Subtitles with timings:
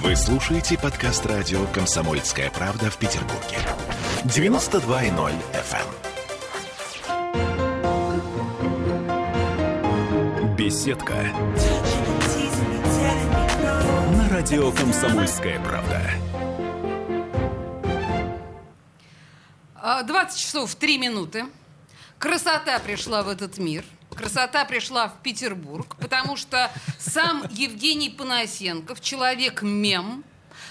[0.00, 3.58] Вы слушаете подкаст радио «Комсомольская правда» в Петербурге.
[4.24, 5.86] 92.0 FM.
[10.40, 10.56] эм.
[10.56, 11.14] Беседка.
[14.16, 16.00] На радио «Комсомольская правда».
[20.04, 21.44] 20 часов 3 минуты.
[22.18, 23.84] Красота пришла в этот мир.
[24.22, 30.22] Красота пришла в Петербург, потому что сам Евгений Панасенков, человек-мем,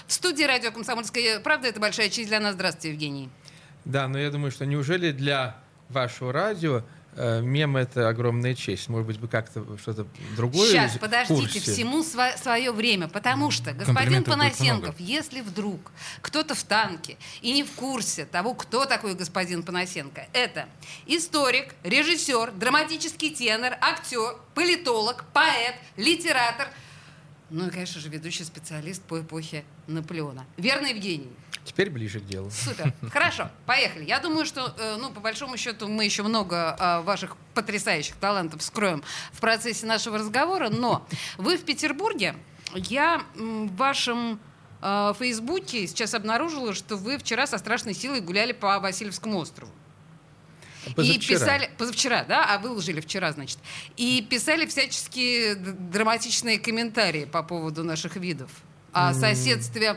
[0.06, 2.54] в студии радио «Комсомольская правда» это большая честь для нас.
[2.54, 3.28] Здравствуйте, Евгений.
[3.84, 5.56] Да, но я думаю, что неужели для
[5.90, 6.82] вашего радио
[7.16, 8.88] мем это огромная честь.
[8.88, 11.60] Может быть, вы как-то что-то другое Сейчас, подождите, курсе?
[11.60, 17.64] всему сва- свое время, потому что господин Панасенков, если вдруг кто-то в танке и не
[17.64, 20.66] в курсе того, кто такой господин Панасенко, это
[21.06, 26.68] историк, режиссер, драматический тенор, актер, политолог, поэт, литератор,
[27.52, 30.46] ну и, конечно же, ведущий специалист по эпохе Наполеона.
[30.56, 31.30] Верно, Евгений?
[31.64, 32.50] Теперь ближе к делу.
[32.50, 32.92] Супер.
[33.12, 34.04] Хорошо, поехали.
[34.04, 38.62] Я думаю, что, э, ну, по большому счету, мы еще много э, ваших потрясающих талантов
[38.62, 42.34] скроем в процессе нашего разговора, но вы в Петербурге.
[42.74, 44.40] Я в вашем
[44.80, 49.70] э, Фейсбуке сейчас обнаружила, что вы вчера со страшной силой гуляли по Васильевскому острову.
[50.86, 51.38] И Позавчера.
[51.38, 53.58] писали позавчера, да, а выложили вчера, значит.
[53.96, 58.50] И писали всяческие драматичные комментарии по поводу наших видов
[58.92, 59.96] о соседстве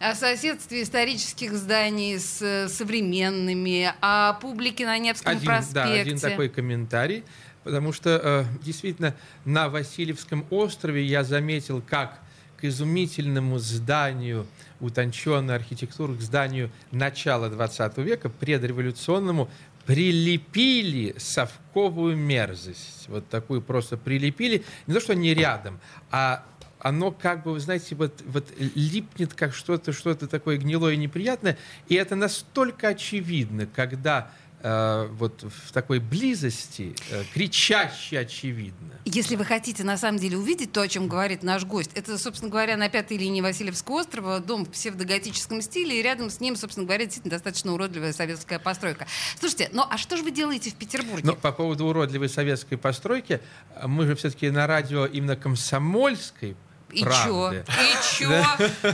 [0.00, 5.74] о соседстве исторических зданий с современными, о публике на Невском Один, проспекте.
[5.74, 7.24] да, один такой комментарий,
[7.62, 12.18] потому что э, действительно на Васильевском острове я заметил, как
[12.56, 14.46] к изумительному зданию,
[14.80, 19.48] утонченной архитектуры, к зданию начала 20 века, предреволюционному,
[19.86, 23.08] прилепили совковую мерзость.
[23.08, 24.64] Вот такую просто прилепили.
[24.86, 26.44] Не то, что они рядом, а
[26.84, 31.56] оно как бы, вы знаете, вот, вот липнет как что-то, что-то такое гнилое и неприятное.
[31.88, 34.30] И это настолько очевидно, когда
[34.64, 38.94] вот в такой близости, э, кричаще очевидно.
[39.04, 42.50] Если вы хотите на самом деле увидеть то, о чем говорит наш гость, это, собственно
[42.50, 46.86] говоря, на пятой линии Васильевского острова, дом в псевдоготическом стиле, и рядом с ним, собственно
[46.86, 49.06] говоря, действительно достаточно уродливая советская постройка.
[49.38, 51.22] Слушайте, ну а что же вы делаете в Петербурге?
[51.24, 53.42] Но по поводу уродливой советской постройки,
[53.74, 56.56] э, мы же все-таки на радио именно комсомольской
[56.94, 57.24] И правды.
[57.24, 57.52] чё?
[57.52, 58.44] И чё?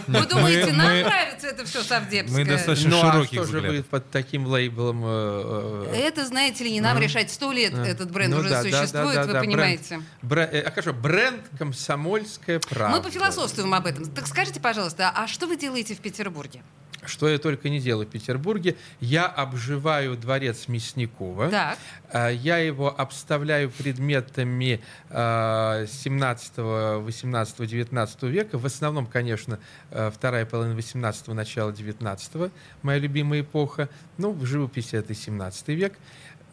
[0.06, 2.38] Вы думаете, нам нравится это все совдепское?
[2.38, 5.02] Мы достаточно Ну а широких что же вы под таким лейблом?
[5.04, 7.30] э, э, Это, знаете ли, не нам решать.
[7.30, 10.02] Сто лет этот бренд ну уже существует, вы понимаете.
[10.22, 12.96] Э, а хорошо, бренд «Комсомольская правда».
[12.96, 14.06] Мы пофилософствуем об этом.
[14.06, 16.62] Так скажите, пожалуйста, а что вы делаете в Петербурге?
[17.04, 18.76] Что я только не делаю в Петербурге.
[19.00, 21.48] Я обживаю дворец Мясникова.
[21.48, 21.78] Так.
[22.12, 28.58] А, Я его обставляю предметами а, 17, 18, 19 века.
[28.58, 29.58] В основном, конечно,
[29.90, 32.52] а, вторая половина 18 начало 19
[32.82, 33.88] моя любимая эпоха.
[34.18, 35.94] Ну, в живописи это 17 век.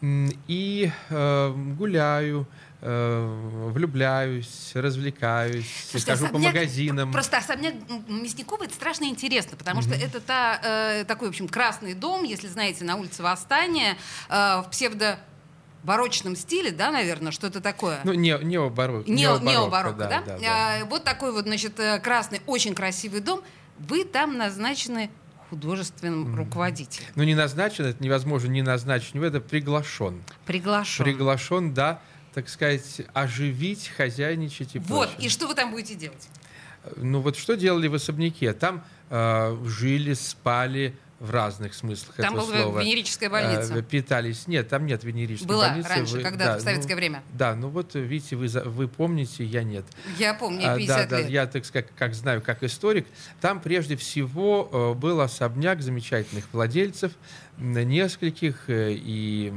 [0.00, 2.44] И э, гуляю, э,
[2.80, 7.12] влюбляюсь, развлекаюсь, Слушайте, хожу по особняк- магазинам.
[7.12, 7.74] Просто особняк
[8.08, 12.46] Мясникова это страшно интересно, потому что это та, э, такой, в общем, красный дом, если
[12.48, 13.96] знаете, на улице Восстания,
[14.28, 15.18] э, в псевдо
[15.82, 18.00] барочном стиле, да, наверное, что-то такое.
[18.04, 19.10] Ну, не, необарокко.
[19.10, 20.22] Нео- необарокко, Необарокко, да?
[20.26, 20.46] да, да.
[20.82, 23.42] А, Вот такой вот, значит, э, красный, очень красивый дом.
[23.78, 25.08] Вы там назначены
[25.50, 27.06] художественным руководителем.
[27.14, 30.22] Ну, не назначен, это невозможно не назначить, него это приглашен.
[30.44, 31.04] Приглашен.
[31.04, 32.00] Приглашен, да,
[32.34, 35.26] так сказать, оживить, хозяйничать и Вот, прочее.
[35.26, 36.28] и что вы там будете делать?
[36.96, 38.52] Ну, вот что делали в особняке?
[38.52, 42.80] Там э, жили, спали в разных смыслах Там этого была слова.
[42.80, 43.74] венерическая больница.
[43.76, 44.46] Э, питались.
[44.46, 45.88] Нет, там нет венерической Была больницы.
[45.88, 47.22] раньше, Вы- когда-то, да, в советское ну, время.
[47.32, 49.84] Да, ну вот, видите, вы, вы помните, я нет.
[50.16, 51.30] Я помню, А, 50 да, да, лет.
[51.30, 53.06] я, так сказать, как знаю, как историк,
[53.40, 57.12] там прежде всего э, был особняк замечательных владельцев,
[57.58, 59.52] нескольких э, и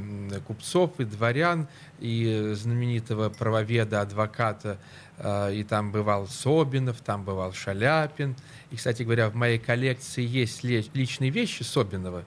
[0.47, 1.67] купцов, и дворян,
[1.99, 4.79] и знаменитого правоведа, адвоката,
[5.17, 8.35] э, и там бывал Собинов, там бывал Шаляпин.
[8.71, 12.23] И, кстати говоря, в моей коллекции есть личные вещи Собинова.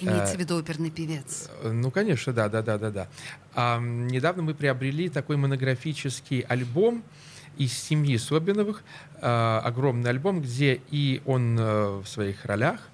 [0.00, 1.48] Имеется в виду оперный певец.
[1.62, 3.08] Э, Ну, конечно, да, да, да, да, да.
[3.54, 7.04] А, недавно мы приобрели такой монографический альбом
[7.56, 8.82] из семьи Собиновых,
[9.20, 12.93] э, огромный альбом, где и он э, в своих ролях, э,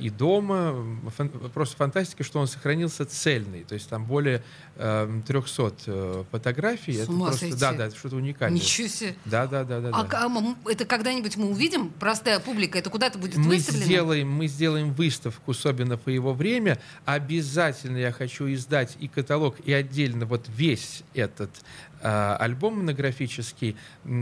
[0.00, 0.74] и дома.
[1.16, 3.64] Фан- просто фантастика, что он сохранился цельный.
[3.64, 4.42] То есть там более
[4.76, 6.92] э, 300 э, фотографий.
[6.94, 7.58] С это ума просто, сойти.
[7.58, 8.58] да, да, это что-то уникальное.
[8.58, 9.16] Ничего себе.
[9.24, 9.90] Да, да, да, да.
[9.92, 10.24] А да.
[10.26, 11.90] м- это когда-нибудь мы увидим?
[11.98, 13.84] Простая публика, это куда-то будет мы выставлено?
[13.84, 16.78] сделаем, мы сделаем выставку Собина по его время.
[17.04, 23.76] Обязательно я хочу издать и каталог, и отдельно вот весь этот э, альбом монографический,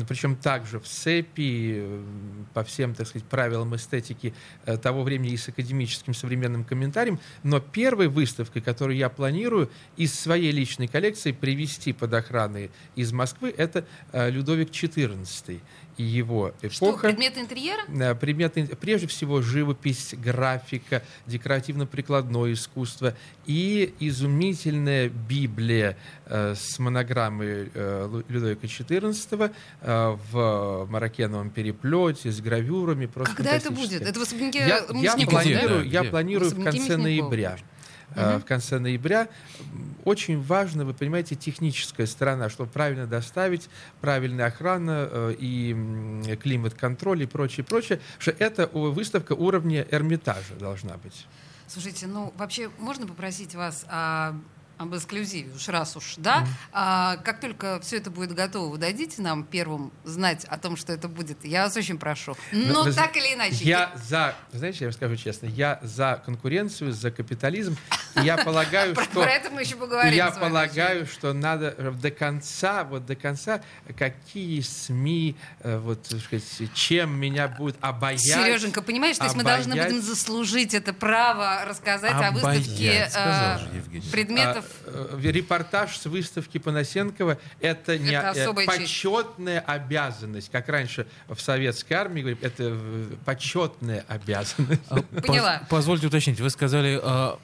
[0.09, 2.03] причем также в цепи, э,
[2.55, 4.35] по всем, так сказать, правилам эстетики
[4.67, 7.19] э, того времени и с академическим современным комментарием.
[7.43, 13.53] Но первой выставкой, которую я планирую из своей личной коллекции привести под охраной из Москвы,
[13.57, 15.61] это э, Людовик XIV
[15.97, 16.99] и его эпоха.
[16.99, 18.15] Что, предметы интерьера?
[18.15, 23.15] Предметы, прежде всего, живопись, графика, декоративно-прикладное искусство
[23.47, 25.97] и изумительная Библия
[26.27, 33.07] э, с монограммой э, Людовика XIV э, в маракеновом переплете, с гравюрами.
[33.07, 34.03] Просто Когда это будет?
[34.03, 37.59] Это в особняке я, я планирую, я планирую в конце ноября
[38.17, 38.41] угу.
[38.41, 39.29] в конце ноября.
[40.05, 43.69] Очень важно, вы понимаете, техническая сторона, чтобы правильно доставить,
[44.01, 51.27] правильная охрана э, и климат-контроль и прочее, прочее, что это выставка уровня Эрмитажа должна быть.
[51.67, 54.35] Слушайте, ну вообще можно попросить вас о
[54.79, 56.43] об эксклюзиве, уж раз уж, да.
[56.43, 56.47] Mm.
[56.73, 60.93] А, как только все это будет готово, вы дадите нам первым знать о том, что
[60.93, 61.45] это будет.
[61.45, 62.37] Я вас очень прошу.
[62.51, 63.65] Но, Но так или иначе.
[63.65, 67.77] Я за, знаете, я вам скажу честно, я за конкуренцию, за капитализм.
[68.17, 69.23] Я полагаю, что...
[69.23, 70.15] Про это мы еще поговорим.
[70.15, 73.63] Я полагаю, что надо до конца, вот до конца,
[73.97, 78.21] какие СМИ, э, вот, сказать, чем меня будут обаять.
[78.21, 83.59] Сереженька, понимаешь, то есть мы должны будем заслужить это право рассказать о выставке э,
[84.11, 84.72] предметов Э,
[85.23, 89.69] репортаж с выставки Панасенкова это, не это почетная честь.
[89.69, 92.79] обязанность, как раньше в советской армии говорили, это
[93.25, 94.83] почетная обязанность.
[94.89, 95.63] А, Поняла.
[95.69, 97.39] Позвольте уточнить, вы сказали а,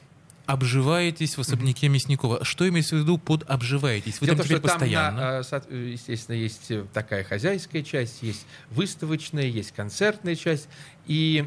[0.49, 2.43] обживаетесь в особняке Мясникова.
[2.43, 4.19] Что имеется в виду под обживаетесь?
[4.19, 5.45] Вы Дело там теперь постоянно?
[5.45, 10.71] Там, естественно, есть такая хозяйская часть, есть выставочная, есть концертная часть.
[11.07, 11.45] И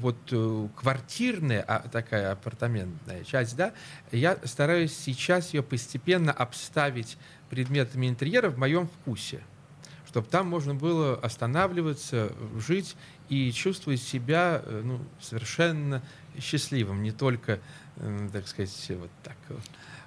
[0.00, 3.74] вот э, квартирная а, такая апартаментная часть, да,
[4.12, 7.18] я стараюсь сейчас ее постепенно обставить
[7.50, 9.42] предметами интерьера в моем вкусе
[10.10, 12.96] чтобы там можно было останавливаться, жить
[13.28, 16.02] и чувствовать себя э, ну, совершенно
[16.36, 17.60] счастливым, не только
[18.32, 19.36] так сказать, вот так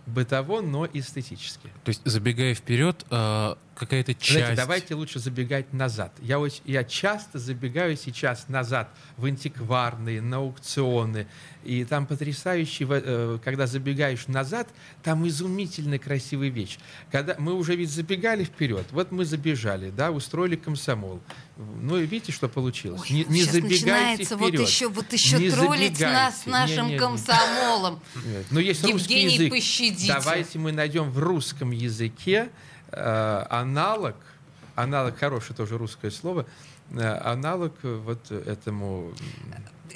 [0.05, 1.69] бытово, но эстетически.
[1.83, 4.31] То есть, забегая вперед, а, какая-то часть...
[4.31, 6.13] Знаете, давайте лучше забегать назад.
[6.21, 11.27] Я, очень, я часто забегаю сейчас назад в антикварные, на аукционы.
[11.63, 14.67] И там потрясающий, э, когда забегаешь назад,
[15.01, 16.77] там изумительно красивая вещь.
[17.11, 21.21] Когда мы уже ведь забегали вперед, вот мы забежали, да, устроили комсомол.
[21.55, 23.01] Ну и видите, что получилось.
[23.01, 24.39] Ой, не, не забегайте вперед.
[24.39, 28.01] Вот еще, вот еще не троллить нас нашим не, не, комсомолом.
[28.25, 28.45] Нет.
[28.51, 29.49] Но есть Евгений, русский язык.
[29.51, 30.13] Пощадите.
[30.13, 32.49] Давайте мы найдем в русском языке
[33.49, 34.15] аналог,
[34.75, 36.45] аналог хорошее тоже русское слово,
[36.91, 39.13] э, аналог вот этому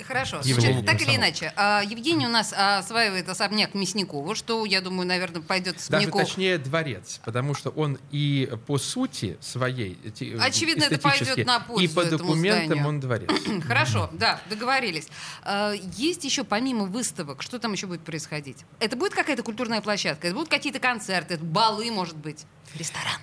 [0.05, 0.41] Хорошо.
[0.41, 5.41] Значит, так или иначе, а, Евгений у нас осваивает особняк Мясникова, что, я думаю, наверное,
[5.41, 9.97] пойдет с Даже точнее дворец, потому что он и по сути своей
[10.39, 13.29] Очевидно, это пойдет на пользу И по документам он дворец.
[13.67, 15.07] Хорошо, да, договорились.
[15.43, 18.57] А, есть еще помимо выставок, что там еще будет происходить?
[18.79, 20.27] Это будет какая-то культурная площадка?
[20.27, 22.45] Это будут какие-то концерты, балы, может быть,
[22.75, 23.19] ресторан?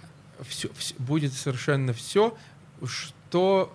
[0.49, 2.37] Все, все, будет совершенно все,
[3.35, 3.73] что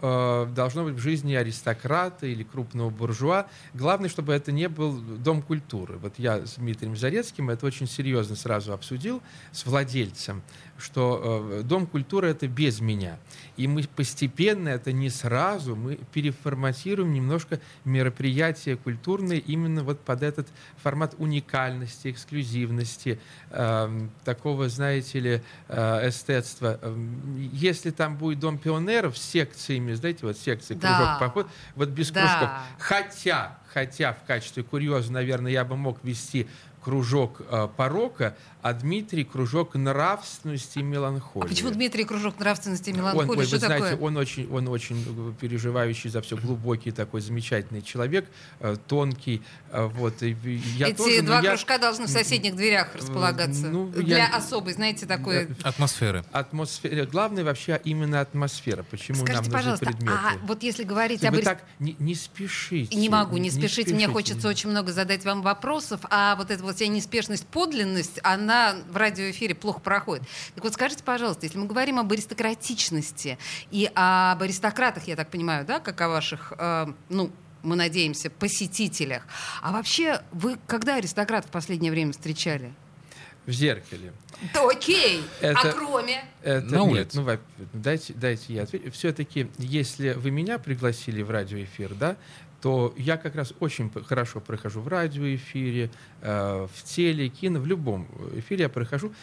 [0.48, 3.48] э, должно быть в жизни аристократа или крупного буржуа.
[3.74, 5.98] Главное, чтобы это не был дом культуры.
[5.98, 9.22] Вот я с Дмитрием Зарецким это очень серьезно сразу обсудил
[9.52, 10.44] с владельцем
[10.80, 13.18] что э, Дом культуры это без меня.
[13.58, 20.48] И мы постепенно, это не сразу, мы переформатируем немножко мероприятия культурные именно вот под этот
[20.82, 23.20] формат уникальности, эксклюзивности,
[23.52, 26.80] э, такого, знаете ли, э, эстетства.
[26.82, 30.98] Эм, если там будет Дом пионеров с секциями, знаете, вот секции, да.
[30.98, 32.22] кружок поход, вот без да.
[32.22, 32.50] кружков.
[32.80, 36.48] Хотя, хотя в качестве курьеза, наверное, я бы мог вести
[36.84, 41.46] кружок э, порока, а Дмитрий кружок нравственности и меланхолии.
[41.46, 43.30] А почему Дмитрий кружок нравственности и меланхолии?
[43.30, 43.78] Он, ой, Что вы такое?
[43.78, 48.26] знаете, он очень, он очень переживающий за все глубокий такой замечательный человек,
[48.60, 49.42] э, тонкий.
[49.72, 50.36] Э, вот, и
[50.78, 51.52] я Эти тоже, два я...
[51.52, 53.68] кружка должны в соседних дверях располагаться.
[53.68, 54.36] Ну, для я...
[54.36, 55.48] особой, знаете, такой...
[55.64, 56.24] Атмосферы.
[56.32, 57.06] Атмосфера.
[57.06, 58.84] Главное вообще именно атмосфера.
[58.84, 60.18] Почему Скажите, нам нужны пожалуйста, предметы?
[60.18, 61.36] а вот если говорить об...
[61.36, 62.96] Вы так не, не спешите.
[62.96, 63.50] Не могу не.
[63.60, 63.94] Спешите.
[63.94, 68.76] Мне хочется очень много задать вам вопросов, а вот эта вот вся неспешность, подлинность, она
[68.90, 70.24] в радио эфире плохо проходит.
[70.56, 73.38] Так вот скажите, пожалуйста, если мы говорим об аристократичности
[73.72, 77.32] и об аристократах, я так понимаю, да, как о ваших, э, ну,
[77.64, 79.24] мы надеемся, посетителях.
[79.62, 82.74] А вообще, вы когда аристократ в последнее время встречали?
[83.46, 84.14] В зеркале.
[84.54, 85.24] Да окей.
[85.42, 86.24] Это, а кроме?
[86.44, 87.18] Это, На улице.
[87.18, 88.92] Нет, ну, дайте, дайте я отвечу.
[88.92, 92.16] Все-таки, если вы меня пригласили в радиоэфир, да,
[92.62, 95.90] то я как раз очень хорошо прохожу в радиоэфире,
[96.22, 99.14] э, в теле, кино, в любом эфире я прохожу.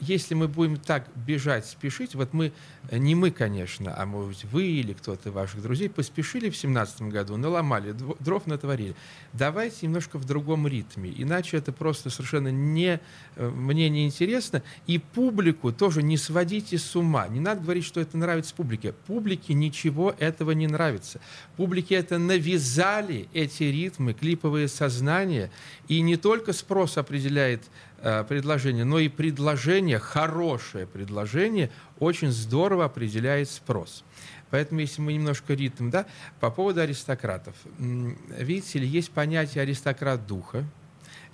[0.00, 2.52] Если мы будем так бежать, спешить, вот мы,
[2.90, 7.36] не мы, конечно, а может быть вы или кто-то ваших друзей поспешили в семнадцатом году,
[7.36, 8.94] наломали, дров натворили.
[9.32, 13.00] Давайте немножко в другом ритме, иначе это просто совершенно не,
[13.36, 14.62] э, мне не интересно.
[14.86, 17.26] И публику тоже не сводите с ума.
[17.28, 18.92] Не надо говорить, что это нравится публике.
[19.06, 21.20] Публике ничего этого не нравится.
[21.56, 25.50] Публике это навязать навязали эти ритмы, клиповые сознания,
[25.88, 27.62] и не только спрос определяет
[27.98, 34.04] э, предложение, но и предложение, хорошее предложение, очень здорово определяет спрос.
[34.50, 36.06] Поэтому, если мы немножко ритм, да,
[36.40, 37.54] по поводу аристократов.
[37.78, 40.64] Видите ли, есть понятие аристократ духа,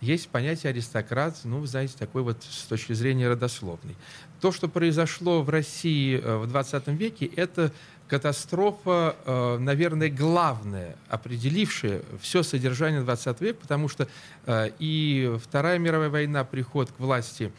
[0.00, 3.96] есть понятие аристократ, ну, знаете, такой вот с точки зрения родословной.
[4.40, 7.72] То, что произошло в России э, в 20 веке, это
[8.08, 14.08] катастрофа, э, наверное, главная, определившая все содержание 20 века, потому что
[14.46, 17.52] э, и Вторая мировая война, приход к власти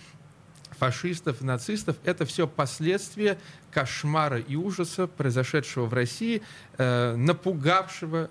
[0.72, 3.38] фашистов, нацистов, это все последствия
[3.72, 6.42] кошмара и ужаса, произошедшего в России,
[6.78, 8.30] э, напугавшего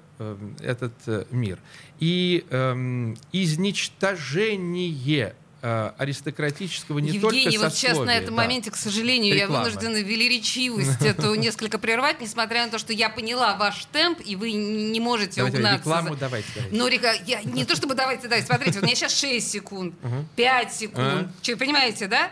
[0.60, 0.92] этот
[1.30, 1.60] мир.
[2.00, 8.42] И эм, изничтожение Э, аристократического не Евгений, только вот сейчас на этом да.
[8.42, 9.64] моменте, к сожалению, Реклама.
[9.66, 14.36] я вынуждена велеречивость эту несколько прервать, несмотря на то, что я поняла ваш темп, и
[14.36, 15.78] вы не можете давайте, угнаться.
[15.78, 16.76] Рекламу давайте, давайте.
[16.76, 17.12] Но река...
[17.26, 17.42] я...
[17.42, 19.94] не то чтобы давайте, давайте, смотрите, у меня сейчас 6 секунд,
[20.36, 22.30] 5 секунд, uh понимаете, да?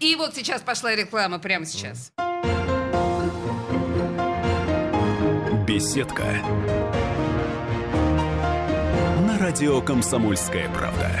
[0.00, 2.10] И вот сейчас пошла реклама прямо сейчас.
[5.64, 6.24] Беседка.
[9.20, 11.20] На радио «Комсомольская правда».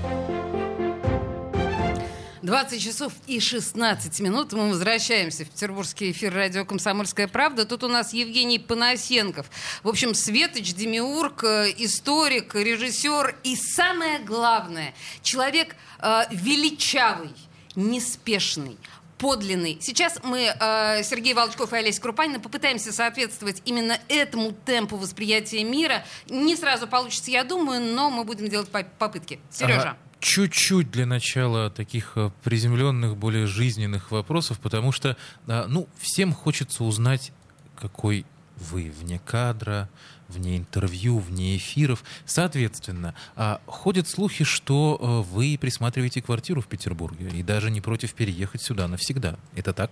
[2.51, 4.51] 20 часов и 16 минут.
[4.51, 7.65] Мы возвращаемся в петербургский эфир радио «Комсомольская правда».
[7.65, 9.49] Тут у нас Евгений Панасенков.
[9.83, 17.33] В общем, Светоч, демиург, э, историк, режиссер и самое главное, человек э, величавый,
[17.77, 18.77] неспешный,
[19.17, 19.77] подлинный.
[19.79, 26.03] Сейчас мы, э, Сергей Волчков и Олеся Крупанина, попытаемся соответствовать именно этому темпу восприятия мира.
[26.27, 29.39] Не сразу получится, я думаю, но мы будем делать попытки.
[29.49, 29.91] Сережа.
[29.91, 36.33] Ага чуть-чуть для начала таких э, приземленных, более жизненных вопросов, потому что, а, ну, всем
[36.33, 37.33] хочется узнать,
[37.75, 38.25] какой
[38.55, 39.89] вы вне кадра,
[40.27, 42.03] вне интервью, вне эфиров.
[42.25, 44.97] Соответственно, а, ходят слухи, что
[45.27, 49.37] э, вы присматриваете квартиру в Петербурге и даже не против переехать сюда навсегда.
[49.55, 49.91] Это так?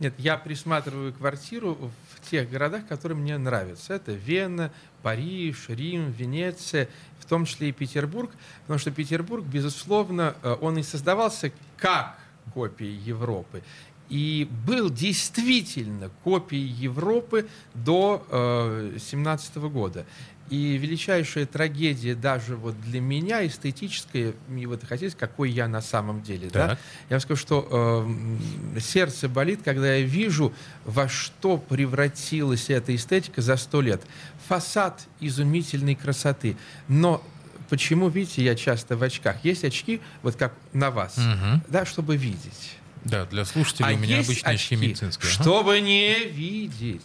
[0.00, 3.94] Нет, я присматриваю квартиру в тех городах, которые мне нравятся.
[3.94, 4.72] Это Вена,
[5.04, 6.88] Париж, Рим, Венеция
[7.20, 8.30] в том числе и Петербург,
[8.62, 12.18] потому что Петербург, безусловно, э, он и создавался как
[12.52, 13.62] копия Европы.
[14.10, 18.24] И был действительно копией Европы до
[18.98, 20.04] 17 э, года.
[20.50, 26.22] И величайшая трагедия даже вот для меня, эстетическая, мне вот хотелось, какой я на самом
[26.22, 26.50] деле.
[26.52, 26.78] Да?
[27.08, 28.06] Я вам скажу, что
[28.76, 30.52] э, сердце болит, когда я вижу,
[30.84, 34.02] во что превратилась эта эстетика за сто лет.
[34.46, 36.58] Фасад изумительной красоты.
[36.88, 37.24] Но
[37.70, 39.36] почему, видите, я часто в очках.
[39.44, 41.62] Есть очки, вот как на вас, угу.
[41.68, 42.76] да, чтобы видеть.
[43.04, 45.30] Да, для слушателей а у меня обычные очки медицинские.
[45.30, 47.02] Чтобы не видеть.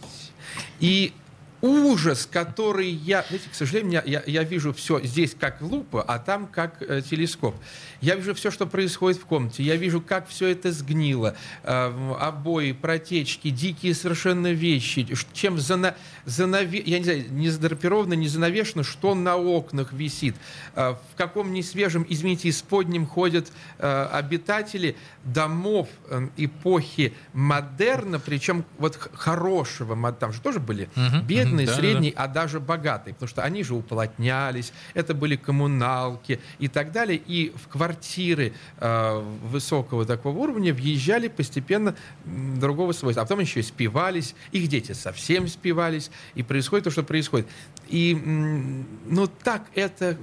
[0.80, 1.14] И
[1.62, 3.26] ужас, который я...
[3.28, 7.56] Знаете, к сожалению, я, я вижу все здесь как лупа, а там как э, телескоп.
[8.02, 9.64] Я вижу все, что происходит в комнате.
[9.64, 11.36] Я вижу, как все это сгнило.
[11.64, 15.08] Э, обои, протечки, дикие совершенно вещи.
[15.34, 20.36] Чем зана, занаве, я не знаю, не задрапировано, не занавешено, что на окнах висит.
[20.76, 28.98] Э, в каком несвежем, извините, исподнем ходят э, обитатели домов э, эпохи модерна, причем вот
[29.14, 32.24] хорошего, там же тоже были uh бедные, uh средние, да, да.
[32.24, 37.22] а даже богатые, потому что они же уплотнялись, это были коммуналки и так далее.
[37.28, 43.24] И в квартиры э, высокого такого уровня въезжали постепенно другого свойства.
[43.24, 47.48] А потом еще и спивались, их дети совсем спивались, и происходит то, что происходит.
[47.88, 50.18] И, ну, так это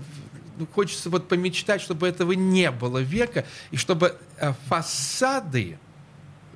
[0.58, 5.78] ну, хочется вот помечтать, чтобы этого не было века, и чтобы э, фасады,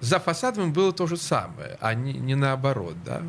[0.01, 3.23] за фасадами было то же самое, а не, не наоборот, да?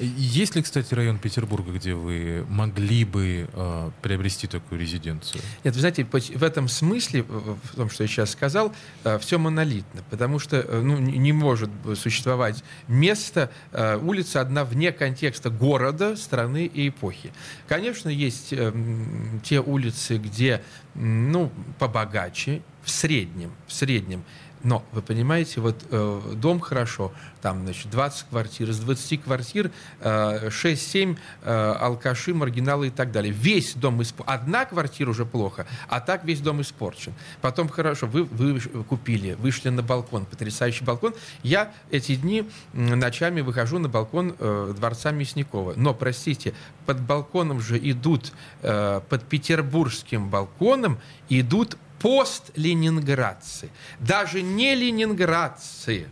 [0.00, 5.42] Есть ли, кстати, район Петербурга, где вы могли бы э, приобрести такую резиденцию?
[5.62, 10.02] Нет, вы знаете, в этом смысле, в том, что я сейчас сказал, э, все монолитно,
[10.08, 16.64] потому что э, ну, не может существовать место, э, улица одна вне контекста города, страны
[16.64, 17.32] и эпохи.
[17.68, 20.62] Конечно, есть эм, те улицы, где
[20.94, 24.24] ну, побогаче, в среднем, в среднем
[24.62, 30.48] но, вы понимаете, вот э, дом хорошо, там, значит, 20 квартир, из 20 квартир э,
[30.48, 33.32] 6-7 э, алкаши, маргиналы и так далее.
[33.32, 34.32] Весь дом испорчен.
[34.32, 37.14] Одна квартира уже плохо, а так весь дом испорчен.
[37.40, 41.14] Потом хорошо, вы, вы купили, вышли на балкон, потрясающий балкон.
[41.42, 45.72] Я эти дни ночами выхожу на балкон э, Дворца Мясникова.
[45.76, 46.52] Но, простите,
[46.84, 50.98] под балконом же идут, э, под петербургским балконом
[51.30, 56.08] идут пост-ленинградцы, даже не ленинградцы,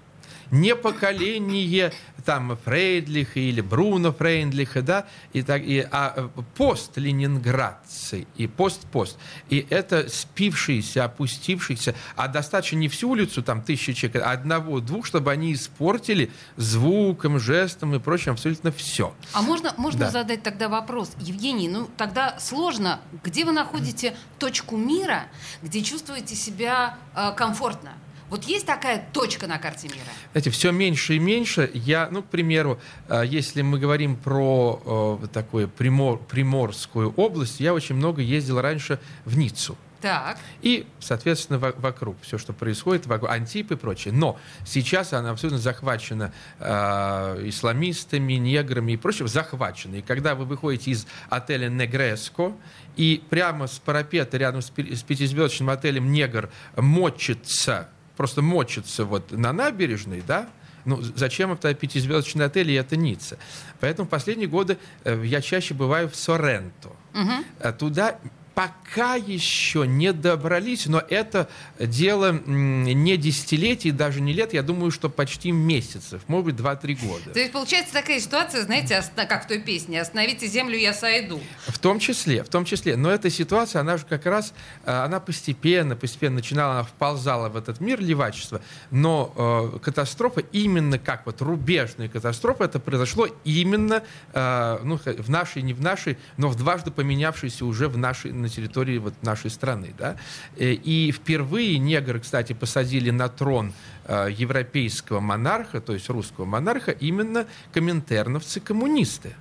[0.50, 1.92] не поколение
[2.24, 9.18] там Фрейдлиха или Бруно Фрейдлиха, да, и так, и, а э, пост-ленинградцы и пост-пост.
[9.48, 15.32] И это спившиеся, опустившиеся, а достаточно не всю улицу, там тысячи человек, а одного-двух, чтобы
[15.32, 19.14] они испортили звуком, жестом и прочим абсолютно все.
[19.32, 20.10] А можно, можно да.
[20.10, 25.28] задать тогда вопрос, Евгений, ну тогда сложно, где вы находите точку мира,
[25.62, 27.92] где чувствуете себя э, комфортно?
[28.30, 30.06] Вот есть такая точка на карте мира?
[30.32, 31.70] Знаете, все меньше и меньше.
[31.72, 37.72] Я, ну, к примеру, э, если мы говорим про э, такую примор, Приморскую область, я
[37.72, 39.76] очень много ездил раньше в Ниццу.
[40.00, 40.38] Так.
[40.62, 44.14] И, соответственно, вокруг все, что происходит, вокруг, Антип и прочее.
[44.14, 49.96] Но сейчас она абсолютно захвачена э, исламистами, неграми и прочим, захвачена.
[49.96, 52.52] И когда вы выходите из отеля Негреско,
[52.96, 59.52] и прямо с парапета рядом с, с пятизвездочным отелем негр мочится просто мочится вот на
[59.52, 60.48] набережной, да,
[60.84, 63.38] ну, зачем это пятизвездочный отель, и это Ницца.
[63.78, 66.90] Поэтому в последние годы э, я чаще бываю в Соренто.
[67.14, 67.72] Угу.
[67.78, 68.18] Туда
[68.58, 71.48] пока еще не добрались, но это
[71.78, 77.30] дело не десятилетий, даже не лет, я думаю, что почти месяцев, может быть, 2-3 года.
[77.32, 81.40] То есть получается такая ситуация, знаете, как в той песне «Остановите землю, я сойду».
[81.68, 82.96] В том числе, в том числе.
[82.96, 84.52] Но эта ситуация, она же как раз,
[84.84, 88.60] э, она постепенно, постепенно начинала, она вползала в этот мир левачества,
[88.90, 95.62] но э, катастрофа именно как вот рубежная катастрофа, это произошло именно э, ну, в нашей,
[95.62, 99.94] не в нашей, но в дважды поменявшейся уже в нашей на территории вот нашей страны.
[99.96, 100.16] Да?
[100.56, 103.72] Э, и впервые негры, кстати, посадили на трон
[104.04, 109.34] э, европейского монарха, то есть русского монарха, именно коминтерновцы-коммунисты.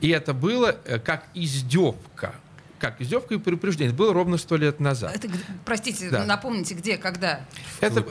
[0.00, 2.34] И это было э, как издевка
[2.80, 3.90] как издевка и предупреждение.
[3.90, 5.14] Это было ровно сто лет назад.
[5.14, 5.28] Это,
[5.64, 6.24] простите, да.
[6.24, 7.46] напомните, где, когда?
[7.80, 8.04] Это,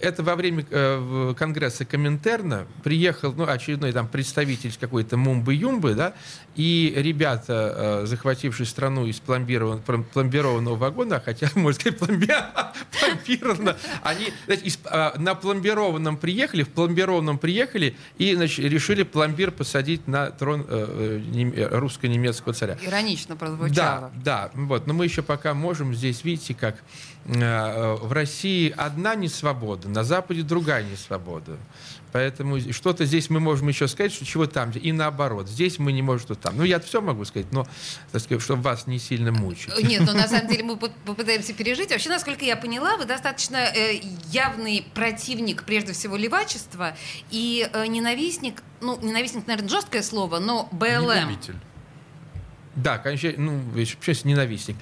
[0.00, 6.14] это во время э, конгресса Коминтерна приехал ну, очередной там представитель какой-то Мумбы-Юмбы, да,
[6.56, 14.64] и ребята, э, захватившие страну из пломбирован, пломбированного вагона, хотя, можно сказать, пломбировано, они знаете,
[14.66, 20.64] из, э, на пломбированном приехали, в пломбированном приехали и значит, решили пломбир посадить на трон
[20.68, 21.20] э,
[21.54, 22.76] э, русско-немецкого царя.
[22.82, 24.10] Иронично прозвучало.
[24.14, 24.86] Да, да, вот.
[24.86, 26.76] Но мы еще пока можем здесь, видите, как
[27.26, 31.58] э, в России одна несвобода, на Западе другая несвобода.
[32.12, 35.48] Поэтому что-то здесь мы можем еще сказать, что чего там, и наоборот.
[35.48, 36.56] Здесь мы не можем, что там.
[36.56, 37.66] Ну, я все могу сказать, но,
[38.10, 39.70] так сказать, чтобы вас не сильно мучить.
[39.82, 41.90] Нет, но на самом деле мы попытаемся пережить.
[41.90, 44.00] Вообще, насколько я поняла, вы достаточно э,
[44.30, 46.96] явный противник, прежде всего, левачества
[47.30, 51.28] и э, ненавистник, ну, ненавистник, наверное, жесткое слово, но БЛМ.
[51.28, 51.56] Любитель.
[52.76, 54.76] Да, конечно, ну, вообще ненавистник.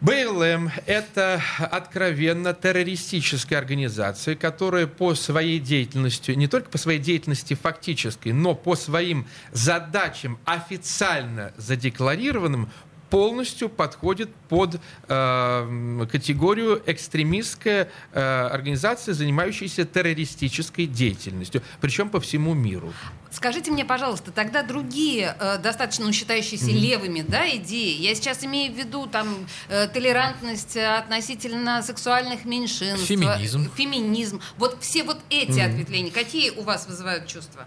[0.00, 8.32] БЛМ– это откровенно террористическая организация, которая по своей деятельности, не только по своей деятельности фактической,
[8.32, 12.70] но по своим задачам официально задекларированным
[13.08, 22.92] полностью подходит под э, категорию экстремистская э, организация, занимающаяся террористической деятельностью, причем по всему миру.
[23.34, 26.78] Скажите мне, пожалуйста, тогда другие, э, достаточно ну, считающиеся mm-hmm.
[26.78, 29.26] левыми да, идеи, я сейчас имею в виду там
[29.68, 35.70] э, толерантность относительно сексуальных меньшинств, феминизм, феминизм, вот все вот эти mm-hmm.
[35.72, 37.66] ответвления, какие у вас вызывают чувства?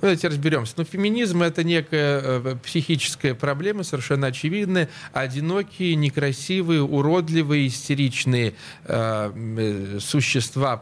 [0.00, 0.72] Давайте разберемся.
[0.78, 4.88] Ну, феминизм это некая э, психическая проблема, совершенно очевидная.
[5.12, 10.76] Одинокие, некрасивые, уродливые, истеричные э, э существа,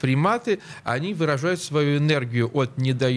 [0.00, 3.10] приматы, они выражают свою энергию от недо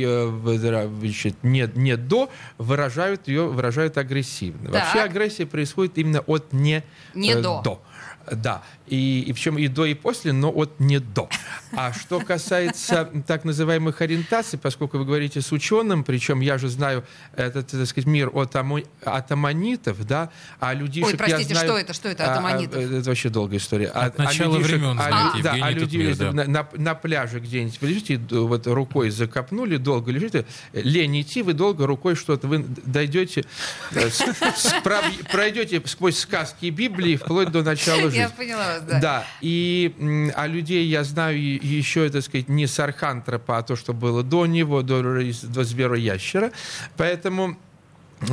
[0.58, 4.72] значит, не, не до, выражают ее, выражают агрессивно.
[4.72, 4.74] Так.
[4.74, 6.84] Вообще агрессия происходит именно от не,
[7.14, 7.62] не э, до.
[7.62, 7.82] до.
[8.32, 11.30] Да, и, и причем и до, и после, но вот не до.
[11.72, 17.06] А что касается так называемых ориентаций, поскольку вы говорите с ученым, причем я же знаю
[17.36, 21.68] этот, так сказать, мир от, амо, от аммонитов, да, а людишек Ой, простите, я знаю...
[21.68, 22.76] что это, что это от аммонитов?
[22.76, 23.88] А, а, это вообще долгая история.
[23.88, 26.32] От а, начала людишек, времен, а, знаете, да, а Евгений, тут люди мир, да.
[26.32, 31.86] на, на, на пляже где-нибудь, лежите, вот рукой закопнули, долго лежите, лень идти, вы долго
[31.86, 33.46] рукой что-то, вы дойдете,
[33.92, 34.76] э, с-
[35.32, 38.18] пройдете сквозь сказки и Библии вплоть до начала жизни.
[38.19, 38.99] Я поняла вас, да.
[38.99, 43.93] Да, и а людей я знаю еще, так сказать, не с архантропа, а то, что
[43.93, 45.01] было до него, до,
[45.43, 46.51] до звероящера.
[46.97, 47.58] Поэтому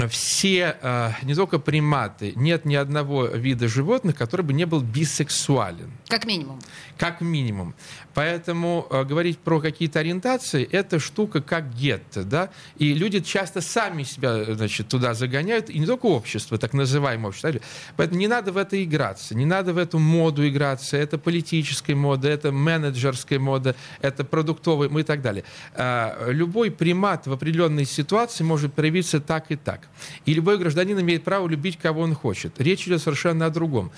[0.08, 5.90] все, э, не только приматы, нет ни одного вида животных, который бы не был бисексуален
[6.08, 6.58] Как минимум.
[6.98, 7.74] как минимум.
[8.14, 14.02] Поэтому э, говорить про какие-то ориентации– это штука как гетто, да, и люди часто сами
[14.02, 17.52] себя, значит, туда загоняют, и не только общество, так называемое общество.
[17.96, 22.28] Поэтому не надо в это играться, не надо в эту моду играться, это политическая мода,
[22.28, 25.44] это менеджерская мода, это продуктовая и так далее.
[25.74, 29.75] Э, Любой примат в определенной ситуации может проявиться так и так.
[30.24, 32.60] И любой гражданин имеет право любить, кого он хочет.
[32.60, 33.90] Речь идет совершенно о другом.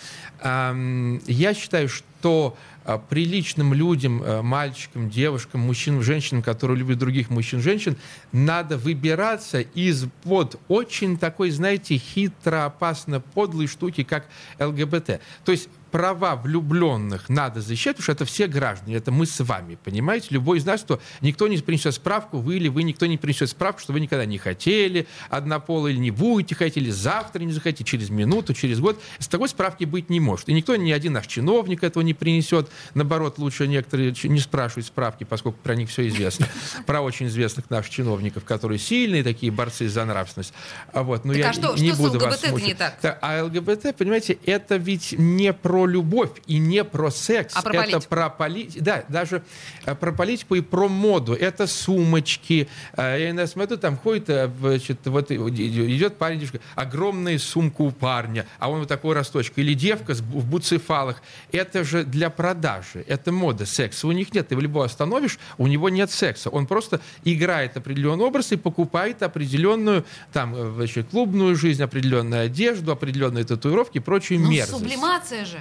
[0.42, 2.56] Я считаю, что
[2.88, 7.98] а, приличным людям, а, мальчикам, девушкам, мужчинам, женщинам, которые любят других мужчин, женщин,
[8.32, 14.24] надо выбираться из под очень такой, знаете, хитро, опасно подлой штуки, как
[14.58, 15.20] ЛГБТ.
[15.44, 19.78] То есть права влюбленных надо защищать, потому что это все граждане, это мы с вами,
[19.82, 20.28] понимаете?
[20.30, 23.80] Любой из нас, что никто не принесет справку, вы или вы, никто не принесет справку,
[23.80, 28.10] что вы никогда не хотели однополо или не будете хотеть, или завтра не захотите, через
[28.10, 29.00] минуту, через год.
[29.18, 30.48] С такой справки быть не может.
[30.48, 32.68] И никто, ни один наш чиновник этого не принесет.
[32.94, 36.46] Наоборот, лучше некоторые не спрашивают справки, поскольку про них все известно.
[36.86, 40.52] Про очень известных наших чиновников, которые сильные такие борцы за нравственность.
[40.92, 43.18] А вот, но Так я а что- не что с буду вас ЛГБТ-то не так?
[43.22, 47.54] А ЛГБТ, понимаете, это ведь не про любовь и не про секс.
[47.56, 48.08] А про это политику.
[48.08, 48.84] про политику.
[48.84, 49.42] Да, даже
[49.84, 51.34] э, про политику и про моду.
[51.34, 52.68] Это сумочки.
[52.96, 57.90] Э, Я иногда смотрю, там ходит, э, значит, вот идет парень, девушка, огромная сумка у
[57.90, 59.54] парня, а он вот такой росточек.
[59.56, 61.22] Или девка в буцефалах.
[61.52, 63.04] Это же для продажи.
[63.06, 63.66] Это мода.
[63.66, 64.48] Секса у них нет.
[64.48, 66.50] Ты его любого остановишь, у него нет секса.
[66.50, 73.44] Он просто играет определенный образ и покупает определенную там, значит, клубную жизнь, определенную одежду, определенные
[73.44, 74.78] татуировки и прочую Ну, мерзость.
[74.78, 75.60] сублимация же.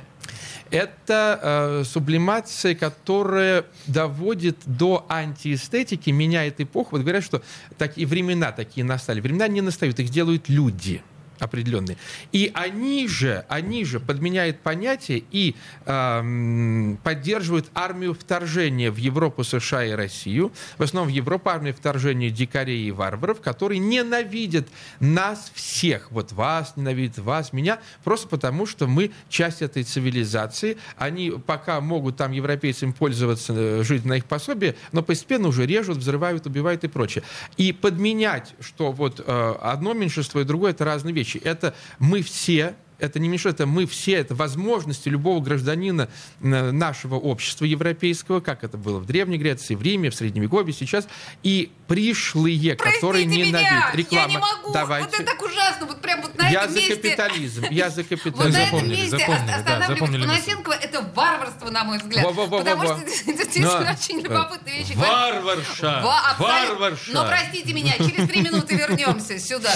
[0.71, 6.89] Это э, сублимация, которая доводит до антиэстетики, меняет эпоху.
[6.91, 7.41] Вот говорят, что
[7.77, 9.21] так, и времена такие настали.
[9.21, 11.01] Времена не настают, их делают люди
[11.39, 11.97] определенные.
[12.31, 19.85] И они же, они же подменяют понятия и эм, поддерживают армию вторжения в Европу, США
[19.85, 20.51] и Россию.
[20.77, 24.67] В основном в Европу армию вторжения дикарей и варваров, которые ненавидят
[24.99, 26.11] нас всех.
[26.11, 30.77] Вот вас ненавидят, вас, меня, просто потому, что мы часть этой цивилизации.
[30.97, 35.97] Они пока могут там европейцам пользоваться, э, жить на их пособие, но постепенно уже режут,
[35.97, 37.23] взрывают, убивают и прочее.
[37.57, 41.26] И подменять, что вот э, одно меньшинство и другое, это разные вещи.
[41.35, 46.09] Это мы все, это не меньшинство, это мы все, это возможности любого гражданина
[46.41, 51.07] э, нашего общества европейского, как это было в Древней Греции, в Риме, в Средневековье сейчас,
[51.43, 53.95] и пришлые, которые Простите меня, ненавидят.
[53.95, 54.23] Реклама.
[54.23, 54.73] я не могу.
[54.73, 55.09] Давайте.
[55.09, 55.85] Вот это так ужасно.
[55.85, 56.95] Вот прям вот на я этом за месте...
[56.95, 57.65] капитализм.
[57.69, 58.57] Я за Вот на капитализм.
[58.57, 60.21] этом месте запомнили, да, останавливать.
[60.21, 62.25] Панасенкова это варварство, на мой взгляд.
[62.25, 64.93] Потому что это действительно очень любопытные вещи.
[64.93, 65.43] говорит.
[65.43, 66.03] Варварша!
[66.39, 67.11] Варварша!
[67.13, 69.71] Но простите меня, через три минуты вернемся сюда.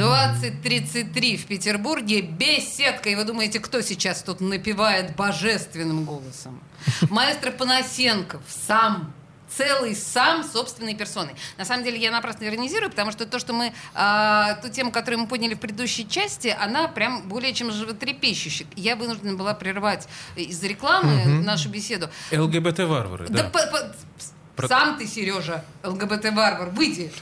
[0.00, 2.22] 20.33 в Петербурге.
[2.22, 3.08] Беседка.
[3.10, 6.60] И вы думаете, кто сейчас тут напевает божественным голосом?
[7.10, 9.12] Маэстро Панасенков сам
[9.56, 11.34] целый сам собственной персоной.
[11.58, 15.20] На самом деле я напрасно иронизирую, потому что то, что мы, а, ту тему, которую
[15.22, 18.68] мы подняли в предыдущей части, она прям более чем животрепещущая.
[18.76, 22.08] Я вынуждена была прервать из-за рекламы нашу беседу.
[22.30, 23.50] ЛГБТ-варвары, Да, да.
[23.50, 23.92] по- по-
[24.54, 27.12] Про- сам ты, Сережа, ЛГБТ-варвар, выйди.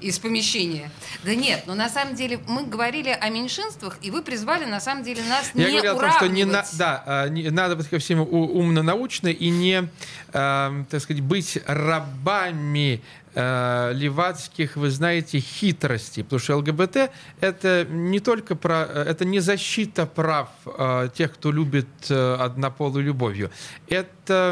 [0.00, 0.90] Из помещения.
[1.24, 5.04] Да нет, но на самом деле мы говорили о меньшинствах, и вы призвали на самом
[5.04, 6.78] деле нас Я не говорил о том, что не на, уравнивать.
[6.78, 9.88] да, а, не- надо быть ко всему у- умно-научно и не,
[10.32, 13.02] а, так сказать, быть рабами
[13.40, 16.22] а, левацких, вы знаете, хитростей.
[16.22, 21.88] Потому что ЛГБТ это не только про, это не защита прав а, тех, кто любит
[22.10, 23.50] а, однополую любовью.
[23.88, 24.50] Это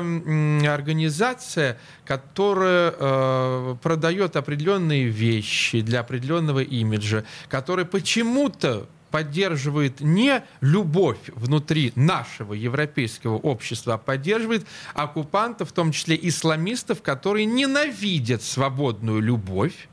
[0.66, 11.92] организация, которая э, продает определенные вещи для определенного имиджа, которая почему-то поддерживает не любовь внутри
[11.94, 19.88] нашего европейского общества, а поддерживает оккупантов, в том числе исламистов, которые ненавидят свободную любовь.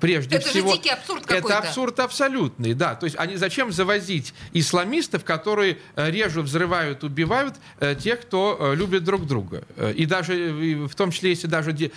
[0.00, 1.58] Прежде Это же всего, дикий абсурд это какой-то.
[1.58, 2.94] абсурд абсолютный, да.
[2.94, 8.74] То есть они зачем завозить исламистов, которые э, режут, взрывают, убивают э, тех, кто э,
[8.74, 9.64] любит друг друга.
[9.94, 11.90] И даже, в том числе, если даже де-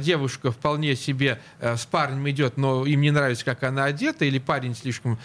[0.00, 4.74] девушка вполне себе с парнем идет, но им не нравится, как она одета, или парень
[4.74, 5.18] слишком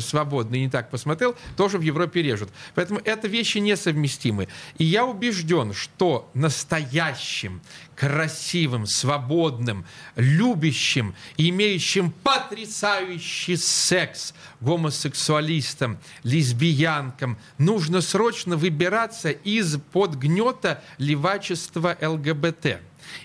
[0.00, 2.50] свободный и не так посмотрел, тоже в Европе режут.
[2.74, 4.48] Поэтому это вещи несовместимы.
[4.78, 7.60] И я убежден, что настоящим,
[7.96, 9.84] красивым, свободным,
[10.16, 22.80] любящим, имеющим потрясающий секс гомосексуалистам, лесбиянкам нужно срочно выбираться из-под гнета левачества ЛГБТ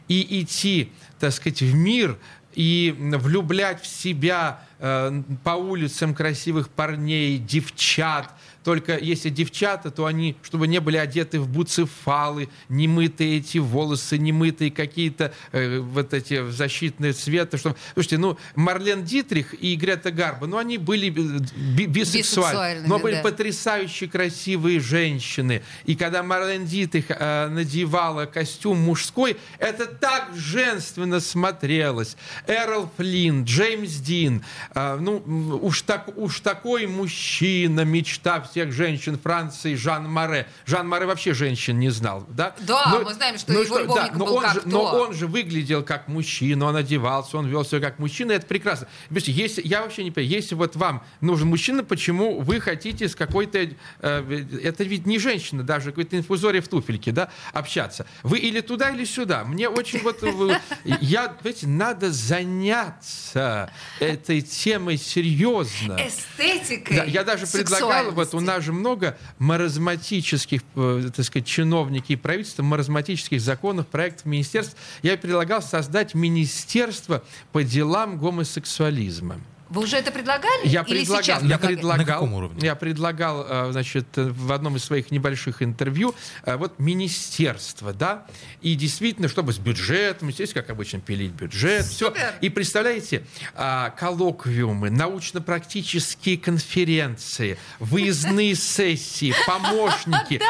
[0.08, 2.17] и идти, так сказать, в мир
[2.58, 8.34] и влюблять в себя э, по улицам красивых парней, девчат.
[8.67, 14.17] Только если девчата, то они, чтобы не были одеты в буцефалы, не мытые эти волосы,
[14.17, 17.58] не мытые какие-то э, вот эти защитные цветы.
[17.58, 17.77] Чтобы...
[17.93, 23.15] Слушайте, ну, Марлен Дитрих и Грета Гарба, ну, они были э, би- бисексуальны, но были
[23.15, 23.21] да.
[23.21, 25.62] потрясающе красивые женщины.
[25.86, 32.17] И когда Марлен Дитрих э, надевала костюм мужской, это так женственно смотрелось.
[32.47, 34.43] Эрл Флинн, Джеймс Дин,
[34.75, 35.23] э, ну,
[35.62, 40.48] уж, так, уж такой мужчина, мечта всех женщин Франции, Жан Маре.
[40.65, 42.56] Жан Маре вообще женщин не знал, да?
[42.62, 44.70] Да, мы знаем, что его любовником но был он как же, кто.
[44.70, 48.46] Но он же выглядел как мужчина, он одевался, он вел себя как мужчина, и это
[48.46, 48.88] прекрасно.
[49.12, 53.70] Если, я вообще не понимаю, если вот вам нужен мужчина, почему вы хотите с какой-то...
[54.00, 58.06] э, это ведь не женщина, даже какой-то инфузория в туфельке, да, общаться.
[58.24, 59.43] Вы или туда, или сюда.
[59.43, 60.24] Мне очень вот...
[60.24, 60.60] э,
[61.02, 65.98] Я, знаете, надо заняться этой темой серьезно.
[66.00, 66.98] Эстетикой.
[66.98, 68.39] Да, я даже предлагал, вот у.
[68.47, 74.75] Нас же много маразматических, э, так сказать, чиновники и правительства, маразматических законов, проектов, министерств.
[75.03, 79.39] Я предлагал создать министерство по делам гомосексуализма.
[79.69, 80.67] Вы уже это предлагали?
[80.67, 82.60] Я Или предлагал, сейчас я предлагал, На каком уровне?
[82.62, 88.25] я предлагал, э, значит, в одном из своих небольших интервью, э, вот министерство, да,
[88.62, 92.13] и действительно, чтобы с бюджетом, здесь, как обычно, пилить бюджет, все.
[92.41, 93.25] И представляете,
[93.56, 100.41] а, коллоквиумы, научно-практические конференции, выездные сессии, помощники,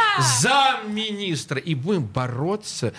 [0.41, 2.93] замминистра, и будем бороться,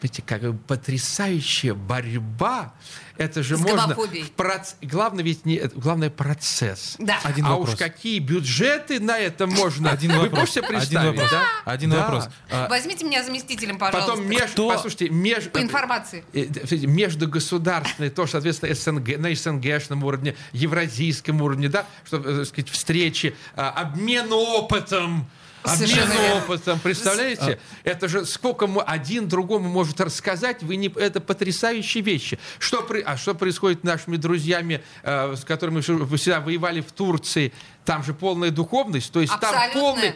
[0.00, 2.72] Понимаете, как бы потрясающая борьба.
[3.18, 3.82] Это же С можно...
[3.82, 4.24] гомофобией.
[4.24, 5.58] в проц- Главное ведь не...
[5.74, 6.96] Главное процесс.
[6.98, 7.18] Да.
[7.22, 7.74] Один а вопрос.
[7.74, 9.90] уж какие бюджеты на это можно.
[9.90, 10.38] Один Вы вопрос.
[10.38, 11.30] можете Один представить, вопрос.
[11.30, 11.42] да?
[11.70, 11.96] Один Да.
[11.98, 12.28] вопрос.
[12.50, 14.12] А, Возьмите меня заместителем, пожалуйста.
[14.12, 16.24] Потом меж, Кто- послушайте, меж, По информации.
[16.32, 22.46] э, э, междугосударственные, то, соответственно, СНГ, на СНГшном уровне, евразийском уровне, да, что, э, так
[22.46, 25.26] сказать, встречи, а, обмен опытом,
[25.62, 27.58] Обмен опытом, представляете?
[27.84, 32.38] Это же сколько мы один другому может рассказать, вы не, это потрясающие вещи.
[32.58, 36.92] Что, при- а что происходит с нашими друзьями, э, с которыми мы всегда воевали в
[36.92, 37.52] Турции?
[37.84, 39.80] Там же полная духовность, то есть там Абсолютно.
[39.80, 40.14] полный...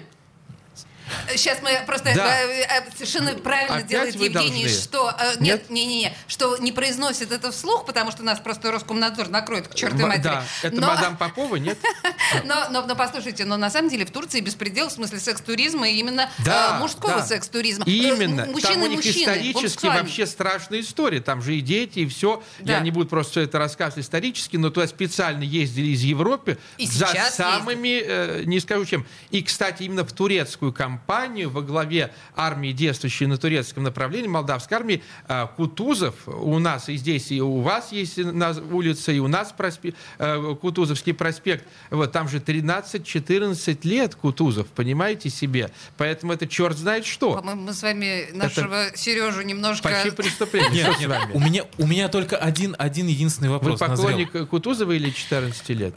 [1.36, 2.42] Сейчас мы просто Да.
[2.42, 4.68] э, э, совершенно правильно Опять делает Евгений, должны.
[4.68, 5.40] что э, Нет?
[5.40, 9.68] нет, не, не, не, что не произносит это вслух, потому что нас просто Роскомнадзор накроет
[9.68, 10.22] к чертовой матери.
[10.24, 11.78] Да, это Но- мадам Попова, нет?
[12.44, 15.96] Но, но, но послушайте, но на самом деле в Турции беспредел в смысле секс-туризма и
[15.98, 17.26] именно Да, э, мужского да.
[17.26, 17.84] секс-туризма.
[17.86, 18.40] Именно.
[18.42, 21.20] Э, там Мужчины у них мужчины, исторически вообще страшная история.
[21.20, 22.42] Там же и дети, и все.
[22.60, 22.74] Да.
[22.74, 26.86] Я не буду просто все это рассказывать исторически, но туда специально ездили из Европы И
[26.86, 29.06] за самыми, э, не скажу чем.
[29.30, 35.02] И, кстати, именно в турецкую компанию во главе армии, действующей на турецком направлении, молдавской армии,
[35.28, 39.54] э, Кутузов у нас и здесь, и у вас есть на улице, и у нас
[39.56, 41.64] проспе- э, Кутузовский проспект.
[41.90, 45.70] Вот там же 13-14 лет Кутузов, понимаете себе?
[45.96, 47.34] Поэтому это черт знает что.
[47.34, 49.88] По-моему, мы с вами нашего Сережу немножко...
[49.88, 50.84] Почти преступление.
[50.84, 53.96] Нет, нет, у меня, у меня только один, один единственный Вы вопрос назрел.
[54.08, 55.94] поклонник Кутузова или 14 лет?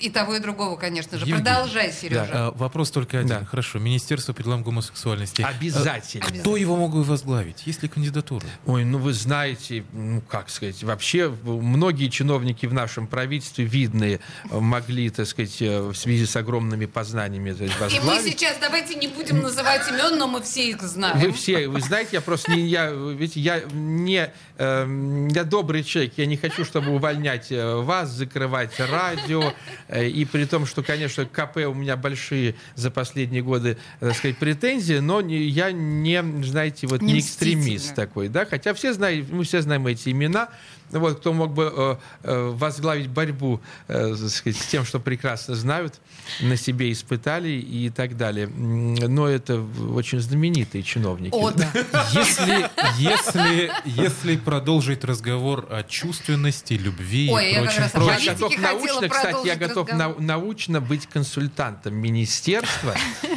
[0.00, 1.24] И того, и другого, конечно же.
[1.24, 1.42] Евгений.
[1.42, 2.28] Продолжай, Сережа.
[2.32, 3.28] А, вопрос только один.
[3.28, 3.44] Да.
[3.44, 3.78] Хорошо.
[3.78, 5.42] Министерство по делам гомосексуальности.
[5.42, 6.26] Обязательно.
[6.26, 7.62] А Кто его мог бы возглавить?
[7.66, 8.46] Есть ли кандидатура?
[8.66, 14.58] Ой, ну вы знаете, ну как сказать, вообще многие чиновники в нашем правительстве видные э,
[14.58, 18.32] могли, так сказать, э, в связи с огромными познаниями то есть, И мы возглавить.
[18.38, 21.18] сейчас, давайте не будем называть имен, но мы все их знаем.
[21.18, 26.14] Вы все, вы знаете, я просто не, я, ведь я не, эм, я добрый человек,
[26.16, 29.52] я не хочу, чтобы увольнять э, вас, закрывать радио,
[29.85, 34.36] э, и при том, что, конечно, КП у меня большие за последние годы, так сказать,
[34.38, 39.26] претензии, но не- я не, знаете, вот Не не, экстремист такой, да, хотя все знаем,
[39.30, 40.48] мы все знаем эти имена,
[40.90, 46.00] вот, кто мог бы э, э, возглавить борьбу э, сказать, с тем, что прекрасно знают,
[46.40, 48.46] на себе испытали и так далее.
[48.48, 49.60] Но это
[49.92, 51.34] очень знаменитые чиновники.
[51.34, 51.70] О, да.
[52.12, 52.68] Если,
[52.98, 58.32] если, если продолжить разговор о чувственности, любви Ой, и я как прочем, Я прочем, политике
[58.34, 60.16] готов научно, кстати, я готов разговор.
[60.18, 62.94] нау- научно быть консультантом министерства,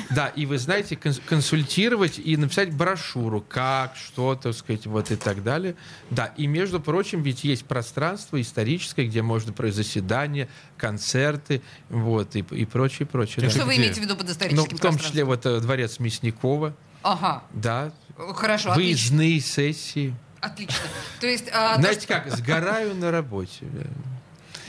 [0.10, 5.16] да, и вы знаете, конс- консультировать и написать брошюру, как, что, так сказать, вот и
[5.16, 5.76] так далее.
[6.10, 10.47] Да, и между прочим, ведь есть пространство историческое, где можно провести заседания,
[10.78, 13.45] концерты, вот, и, и прочее, прочее.
[13.45, 13.49] да.
[13.49, 16.75] Что вы имеете в виду под Ну, историческим в том числе вот э, дворец Мясникова,
[17.02, 17.91] Ага, да,
[18.36, 18.75] хорошо, отлично.
[19.15, 20.13] выездные сессии.
[20.41, 20.75] Отлично.
[21.19, 23.65] То есть, а, то, Знаете что- как, сгораю на работе.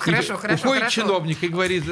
[0.01, 1.03] Хорошо, И хорошо, Уходит хорошо.
[1.03, 1.85] чиновник и говорит,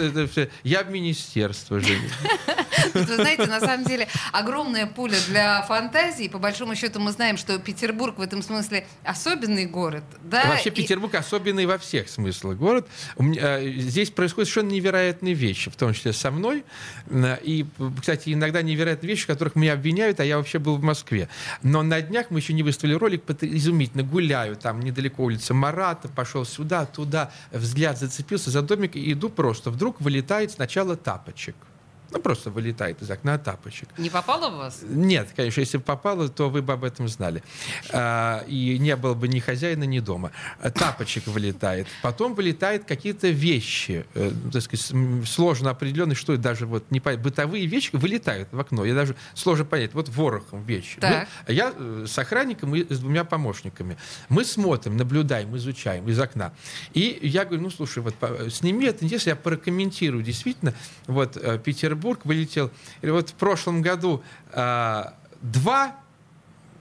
[0.65, 2.07] я в министерство живу.
[2.95, 6.29] Вы знаете, на самом деле огромное поле для фантазии.
[6.29, 10.05] По большому счету мы знаем, что Петербург в этом смысле особенный город.
[10.23, 10.47] Да?
[10.47, 12.89] Вообще И- Петербург особенный во всех смыслах город.
[13.19, 16.65] Э, здесь происходят совершенно невероятные вещи, в том числе со мной.
[17.09, 17.67] Э, И,
[18.01, 21.29] кстати, иногда невероятные вещи, в которых меня обвиняют, а я вообще был в Москве.
[21.63, 26.45] Но на днях мы еще не выставили ролик, изумительно гуляю, там недалеко улица Марата, пошел
[26.45, 29.71] сюда, туда, взгляд зацепился за домик, и иду просто.
[29.71, 31.57] Вдруг вылетает сначала тапочек.
[32.11, 33.89] Ну, просто вылетает из окна тапочек.
[33.99, 34.81] Не попало в вас?
[34.89, 37.43] Нет, конечно, если бы попало, то вы бы об этом знали.
[37.91, 40.31] А, И не было бы ни хозяина, ни дома.
[40.61, 41.87] А, Тапочек вылетает.
[42.03, 44.93] Потом вылетают какие-то вещи, э, так сказать,
[45.29, 47.25] сложно определенные, что даже вот не понятно.
[47.25, 48.85] Бытовые вещи вылетают в окно.
[48.85, 49.93] Я даже сложно понять.
[49.95, 50.99] Вот ворохом вещи.
[51.01, 51.29] Так.
[51.47, 53.99] Мы- я э, с охранником и с двумя помощниками.
[54.31, 56.53] Мы смотрим, наблюдаем, изучаем из окна.
[56.95, 58.15] И я говорю, ну, слушай, вот
[58.51, 60.23] сними это интересно, я прокомментирую.
[60.23, 60.75] Действительно,
[61.07, 61.59] вот э,
[61.99, 62.71] Петербург вылетел.
[63.03, 65.97] Или вот в прошлом году а, два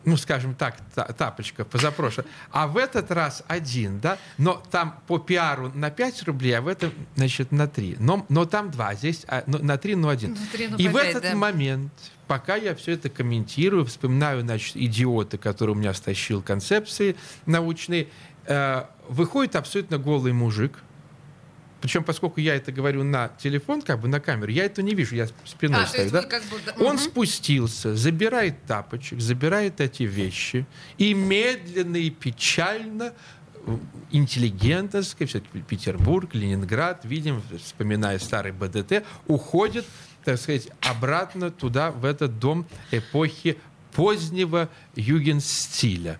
[0.05, 5.17] ну, скажем так, та- тапочка позапрошлое, а в этот раз один, да, но там по
[5.17, 7.97] пиару на 5 рублей, а в этом, значит, на 3.
[7.99, 10.31] Но, но там два, здесь а, ну, на 3, но один.
[10.31, 11.35] На три, ну, И в этот да.
[11.35, 11.91] момент,
[12.25, 18.07] пока я все это комментирую, вспоминаю, значит, идиоты, которые у меня стащил концепции научные,
[18.45, 20.79] э, выходит абсолютно голый мужик,
[21.81, 25.15] причем, поскольку я это говорю на телефон, как бы на камеру, я это не вижу,
[25.15, 26.23] я спиной А, то стою, да?
[26.23, 26.57] как бы...
[26.83, 26.99] Он мгм.
[26.99, 30.65] спустился, забирает тапочек, забирает эти вещи
[30.97, 33.13] и медленно и печально
[33.65, 33.77] э,
[35.03, 39.85] сказать, всё-таки Петербург, Ленинград, видим, вспоминая старый БДТ, уходит,
[40.23, 43.57] так сказать, обратно туда, в этот дом эпохи
[43.93, 46.19] позднего югенстиля.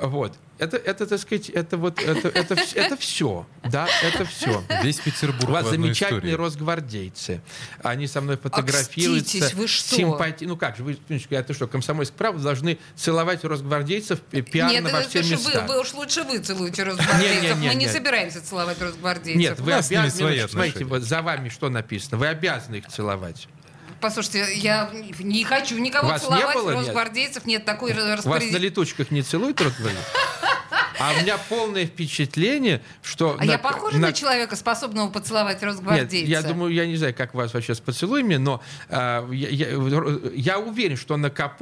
[0.00, 0.36] Вот.
[0.58, 4.62] Это, это, так сказать, это вот, это, это, это все, да, это все.
[4.84, 6.34] Весь Петербург У вас замечательные истории.
[6.34, 7.40] росгвардейцы.
[7.82, 9.38] Они со мной фотографируются.
[9.38, 9.96] Окститесь, вы что?
[9.96, 10.96] Симпати- Ну как же, вы,
[11.30, 15.62] это что, комсомольская правда должны целовать росгвардейцев пи- пиарно Нет, во это все места.
[15.62, 17.42] вы, вы уж лучше вы целуете росгвардейцев.
[17.42, 17.92] Не-не-не, Мы не нет.
[17.92, 19.40] собираемся целовать росгвардейцев.
[19.40, 22.16] Нет, вы обязаны, свои смотрите, вот за вами что написано?
[22.18, 23.48] Вы обязаны их целовать.
[24.04, 26.78] Послушайте, я не хочу никого Вас не целовать, было, нет?
[26.80, 28.58] росгвардейцев нет такой Вас на распорядитель.
[28.58, 30.04] летучках не целуют росгвардейцы?
[30.98, 33.36] А у меня полное впечатление, что...
[33.38, 36.30] А я похожа на человека, способного поцеловать Нет, росгвардейца?
[36.30, 39.68] я думаю, я не знаю, как вас вообще с поцелуями, но а, я, я-
[40.34, 41.60] я уверен, что на КП...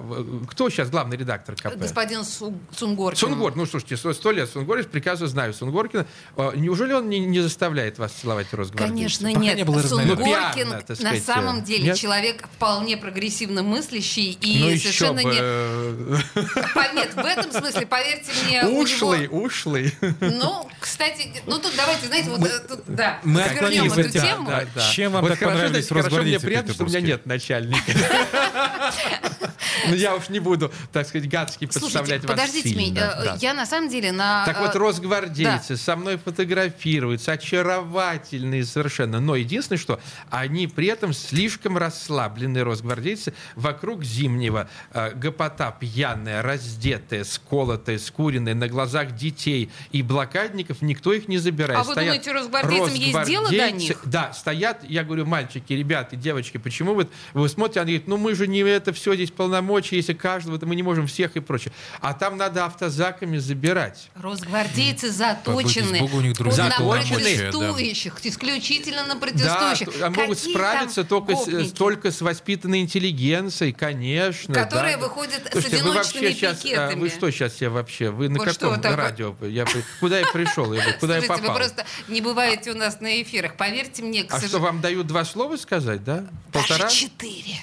[0.00, 1.76] в- кто сейчас главный редактор КП?
[1.76, 3.18] Господин Су- Сунгоркин.
[3.18, 6.06] Сунгор, ну слушайте, сто, сто лет Сунгорец, прекрасно знаю Сунгоркина.
[6.36, 8.94] А, Неужели он не, не заставляет вас целовать росгвардейцев?
[8.96, 9.56] Конечно, Пока нет.
[9.56, 9.76] не было.
[9.76, 11.96] Ну, Сунгоркин пиарно, так на самом деле нет?
[11.96, 15.30] человек вполне прогрессивно мыслящий и Ну еще совершенно бы.
[15.30, 15.38] не...
[15.40, 16.16] э,
[16.74, 19.38] По- Нет, в этом смысле, поверьте мне, Ушлый, него...
[19.42, 19.94] ушлый.
[20.20, 24.50] Ну, кстати, ну тут давайте, знаете, вот э, тут, да, мы вернем отклонились эту тему.
[24.74, 24.90] Да.
[24.92, 27.92] Чем вам так хорошо, понравились хорошо, мне росгвардейцы приятно, что у меня нет начальника.
[29.88, 33.66] Ну, я уж не буду, так сказать, гадски подставлять вас подождите меня, э, я на
[33.66, 34.44] самом деле на...
[34.46, 39.20] Так э, вот, росгвардейцы со мной фотографируются, очаровательные совершенно.
[39.20, 47.24] Но единственное, что они при этом слишком расслабленные росгвардейцы вокруг зимнего э, гопота пьяная, раздетая,
[47.24, 51.80] сколотая, скуренная, на глазах детей и блокадников, никто их не забирает.
[51.80, 53.98] А вы думаете, росгвардейцам есть дело до них?
[54.04, 58.34] Да, стоят, я говорю, мальчики, ребята, девочки, почему вы, вы смотрите, они говорят, ну мы
[58.34, 59.30] же не это все здесь
[59.60, 61.72] полномочия, если каждого, то мы не можем всех и прочее.
[62.00, 64.10] А там надо автозаками забирать.
[64.14, 67.58] Росгвардейцы заточены Бога, у них другие на полномочия, да.
[67.58, 69.92] протестующих, исключительно на Да, протестующих.
[69.92, 71.70] т- а могут Какие справиться только с, гопники?
[71.74, 74.54] только с воспитанной интеллигенцией, конечно.
[74.54, 75.02] Которые да.
[75.02, 77.00] выходят с Слушайте, вы одиночными вообще сейчас, а, пикетами.
[77.00, 78.10] вы что сейчас все вообще?
[78.10, 78.96] Вы на Вот что каком вы такое?
[78.96, 79.34] радио?
[79.42, 79.66] Я,
[80.00, 80.72] куда я пришел?
[80.72, 81.56] Я, куда я Слушайте, вы попал?
[81.56, 83.56] просто не бываете у нас на эфирах.
[83.56, 86.24] Поверьте мне, к А что, вам дают два слова сказать, да?
[86.52, 86.84] Полтора?
[86.84, 87.56] Даже четыре.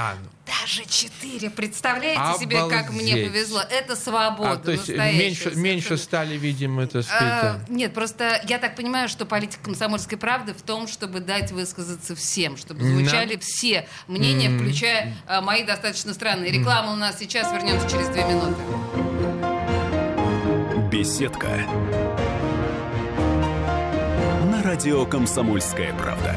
[0.00, 0.28] А, ну.
[0.46, 1.50] Даже четыре.
[1.50, 3.32] Представляете себе, как мне Обалдеть.
[3.32, 3.60] повезло?
[3.68, 4.52] Это свобода.
[4.52, 7.68] А, то есть настоящая меньше, меньше стали, видимо, это А, сказать.
[7.68, 12.56] нет, просто я так понимаю, что политика комсомольской правды в том, чтобы дать высказаться всем,
[12.56, 12.86] чтобы Да.
[12.86, 16.52] звучали все мнения, включая а, мои достаточно странные.
[16.52, 18.54] Реклама у нас сейчас, вернемся через две минуты.
[20.92, 21.48] Беседка.
[24.50, 26.36] На радио «Комсомольская правда».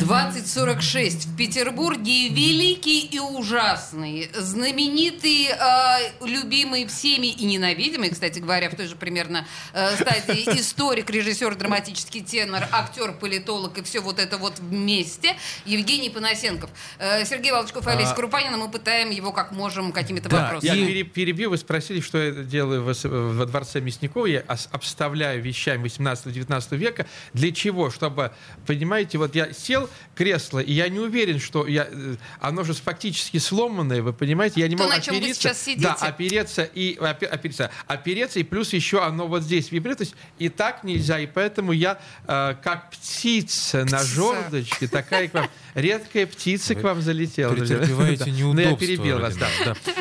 [0.01, 8.75] 2046 в Петербурге великий и ужасный, знаменитый, э, любимый всеми и ненавидимый, кстати говоря, в
[8.75, 14.37] той же примерно э, стадии историк, режиссер, драматический тенор, актер, политолог и все вот это
[14.37, 15.35] вот вместе,
[15.65, 16.71] Евгений Панасенков.
[16.97, 20.43] Э, Сергей Волчков и Олеся А- Крупанина, мы пытаем его как можем какими-то Да, Я
[20.43, 20.87] вопросами.
[20.87, 24.25] пере- перебью, вы спросили, что я делаю во, во дворце Мясникова.
[24.25, 27.05] Я ос- обставляю вещами 18-19 века.
[27.33, 27.91] Для чего?
[27.91, 28.31] Чтобы,
[28.65, 33.37] понимаете, вот я сел кресло, и я не уверен, что я, э, оно же фактически
[33.37, 35.53] сломанное, вы понимаете, я не То, могу на чем вы опереться.
[35.77, 39.99] Да, опереться и опе- опереться, опереться, и плюс еще оно вот здесь вибрирует.
[39.99, 44.05] То есть и так нельзя, и поэтому я э, как птица, на Птица.
[44.05, 47.53] жердочке, такая к вам, редкая птица к вам залетела.
[47.53, 48.31] Претерпеваете Да.
[48.31, 48.51] неудобства.
[48.63, 49.47] Ну, я перебил вас, да.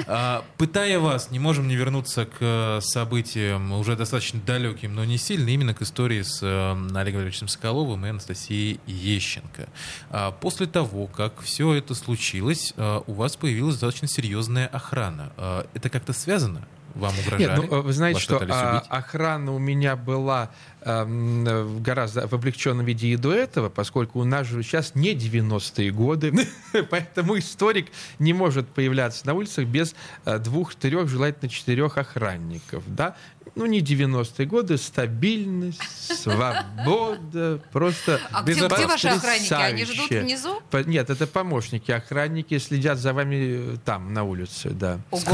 [0.06, 5.18] А, Пытая вас, не можем не вернуться к э, событиям уже достаточно далеким, но не
[5.18, 9.68] сильно, именно к истории с э, Олегом Валерьевичем Соколовым и Анастасией Ещенко.
[10.10, 15.32] А, После того, как все это случилось, э, у вас появилась достаточно серьезная охрана.
[15.36, 16.62] А, Это как-то связано?
[16.94, 17.60] Вам угрожали?
[17.60, 20.50] Нет, ну, вы знаете, что а, охрана у меня была
[20.84, 26.32] гораздо в облегченном виде и до этого, поскольку у нас же сейчас не 90-е годы,
[26.90, 33.16] поэтому историк не может появляться на улицах без э, двух, трех, желательно четырех охранников, да?
[33.56, 35.80] Ну, не 90-е годы, стабильность,
[36.22, 39.52] свобода, просто А где, где ваши охранники?
[39.52, 40.60] Они ждут внизу?
[40.70, 41.90] По- Нет, это помощники.
[41.90, 45.00] Охранники следят за вами э, там, на улице, да.
[45.10, 45.24] Ого.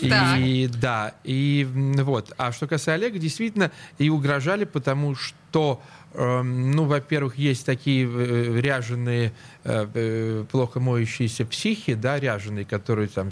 [0.00, 0.38] Так.
[0.38, 1.66] И да, и
[1.98, 2.32] вот.
[2.38, 5.82] А что касается Олега, действительно, и угрожали, потому что,
[6.14, 9.32] эм, ну, во-первых, есть такие э, ряженые,
[9.64, 13.30] э, э, плохо моющиеся психи, да, ряженые, которые там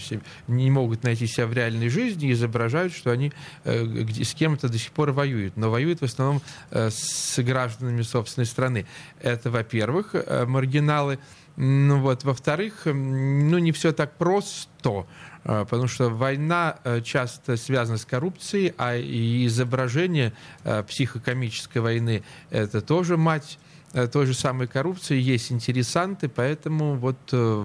[0.49, 3.33] не могут найти себя в реальной жизни изображают, что они
[3.65, 5.57] с кем-то до сих пор воюют.
[5.57, 6.43] Но воюют в основном
[6.73, 8.87] с гражданами собственной страны.
[9.21, 10.17] Это, во-первых,
[10.49, 11.21] маргиналы.
[11.57, 15.07] Ну вот, во-вторых, м, ну не все так просто,
[15.47, 20.33] потому что война э, часто связана с коррупцией, а изображение
[20.65, 23.59] э, психокомической войны это тоже мать
[23.93, 27.65] э, той же самой коррупции, есть интересанты, поэтому вот э,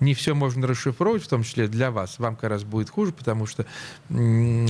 [0.00, 2.18] не все можно расшифровывать, в том числе для вас.
[2.18, 3.66] Вам как раз будет хуже, потому что
[4.08, 4.66] э,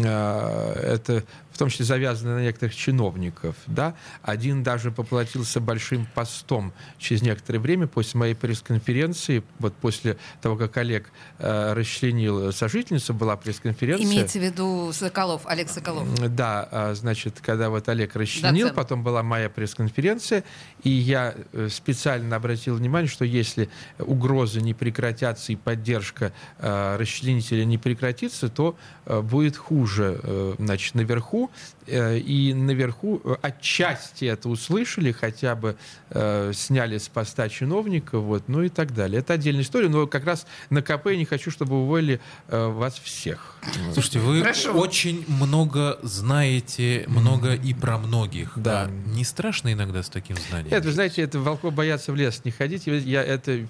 [0.83, 3.57] это в том числе завязано на некоторых чиновников.
[3.67, 3.95] Да?
[4.23, 10.77] Один даже поплатился большим постом через некоторое время после моей пресс-конференции, вот после того, как
[10.77, 14.07] Олег э, расчленил сожительницу, была пресс-конференция.
[14.07, 16.09] Имеется в виду Соколов, Олег Соколов.
[16.35, 18.77] Да, а, значит, когда вот Олег расчленил, Доцент.
[18.77, 20.45] потом была моя пресс-конференция,
[20.83, 27.65] и я э, специально обратил внимание, что если угрозы не прекратятся и поддержка э, расчленителя
[27.65, 28.77] не прекратится, то
[29.07, 31.42] э, будет хуже, э, значит, наверху.
[31.87, 35.77] Э, И наверху э, отчасти это услышали, хотя бы
[36.11, 39.21] э, сняли с поста чиновника, вот, ну и так далее.
[39.21, 42.99] Это отдельная история, но как раз на КП я не хочу, чтобы уволили э, вас
[42.99, 43.57] всех.
[43.93, 44.73] Слушайте, вы Хорошо.
[44.73, 48.53] очень много знаете, много и про многих.
[48.57, 48.85] Да.
[48.85, 50.71] А не страшно иногда с таким знанием?
[50.71, 52.87] Нет, вы знаете, это волков боятся в лес не ходить.
[52.87, 53.67] Я, это,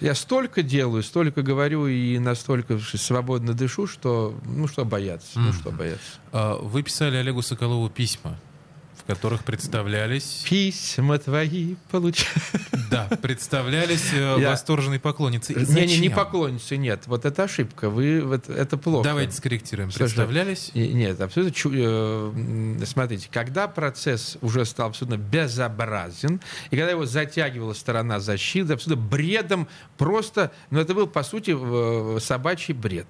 [0.00, 5.70] я столько делаю, столько говорю и настолько свободно дышу, что ну что бояться, ну что
[5.70, 6.20] бояться.
[6.36, 8.38] А, вы писали Олегу Соколову письма
[9.06, 10.44] которых представлялись...
[10.48, 12.26] Письма твои получ...
[12.90, 14.50] Да, представлялись э, Я...
[14.50, 15.54] восторженные поклонницы.
[15.54, 17.06] Не, не, не поклонницы, нет.
[17.06, 17.90] Вот это ошибка.
[17.90, 19.02] Вы, вот, это плохо.
[19.02, 19.90] Давайте скорректируем.
[19.90, 20.70] Представлялись?
[20.74, 21.52] Нет, абсолютно...
[21.52, 21.70] Чу...
[21.74, 29.04] Э, смотрите, когда процесс уже стал абсолютно безобразен, и когда его затягивала сторона защиты, абсолютно
[29.04, 29.68] бредом,
[29.98, 30.52] просто...
[30.70, 31.56] Ну, это был, по сути,
[32.20, 33.08] собачий бред.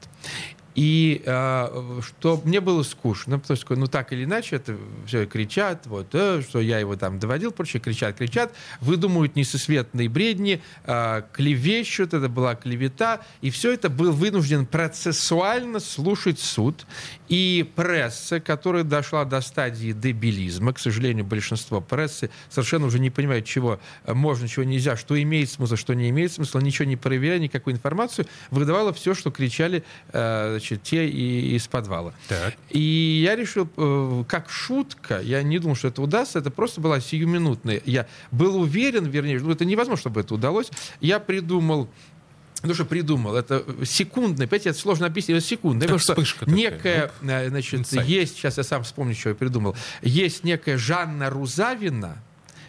[0.77, 5.87] И э, что мне было скучно, потому что, ну, так или иначе, это все кричат,
[5.87, 8.53] вот, э, что я его там доводил, прочее, кричат, кричат,
[8.83, 16.39] выдумывают несусветные бредни, э, клевещут, это была клевета, и все это был вынужден процессуально слушать
[16.39, 16.87] суд.
[17.29, 23.47] И пресса, которая дошла до стадии дебилизма, к сожалению, большинство прессы совершенно уже не понимает,
[23.47, 27.74] чего можно, чего нельзя, что имеет смысл, что не имеет смысла, ничего не проверяя, никакую
[27.74, 32.12] информацию, выдавала все, что кричали э, значит, те и, из подвала.
[32.29, 32.55] Так.
[32.71, 37.01] И я решил, э, как шутка, я не думал, что это удастся, это просто была
[37.01, 37.81] сиюминутная.
[37.85, 40.71] Я был уверен, вернее, ну, это невозможно, чтобы это удалось.
[41.01, 41.89] Я придумал
[42.62, 47.31] ну что придумал, это секундное, понимаете, это сложно объяснить, это секундное, потому что некая, ну,
[47.31, 48.07] э, значит, инсайт.
[48.07, 52.17] есть, сейчас я сам вспомню, что я придумал, есть некая Жанна Рузавина,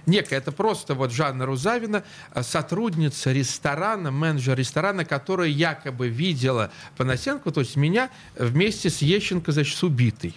[0.07, 2.03] некая, это просто вот Жанна Рузавина,
[2.33, 9.51] э, сотрудница ресторана, менеджер ресторана, которая якобы видела Панасенко, то есть меня, вместе с Ещенко,
[9.51, 10.33] значит, с убитой.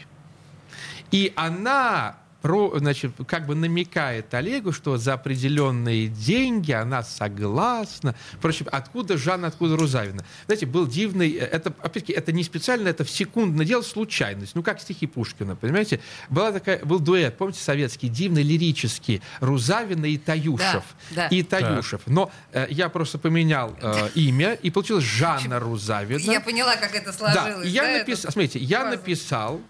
[1.10, 8.14] И она про, значит, как бы намекает Олегу, что за определенные деньги она согласна.
[8.32, 10.24] Впрочем, откуда Жанна, откуда Рузавина?
[10.46, 14.54] Знаете, был дивный, это, опять-таки, это не специально, это в секундное дело, случайность.
[14.54, 16.00] Ну, как стихи Пушкина, понимаете?
[16.28, 20.84] Была такая, был дуэт, помните, советский, дивный, лирический, Рузавина и Таюшев.
[21.10, 21.28] Да, да.
[21.28, 22.02] И Таюшев.
[22.06, 22.12] Да.
[22.12, 26.30] Но э, я просто поменял э, имя, и получилось Жанна Рузавина.
[26.30, 27.62] Я поняла, как это сложилось.
[27.62, 28.96] Да, я да, написал, смотрите, я Классно.
[28.96, 29.60] написал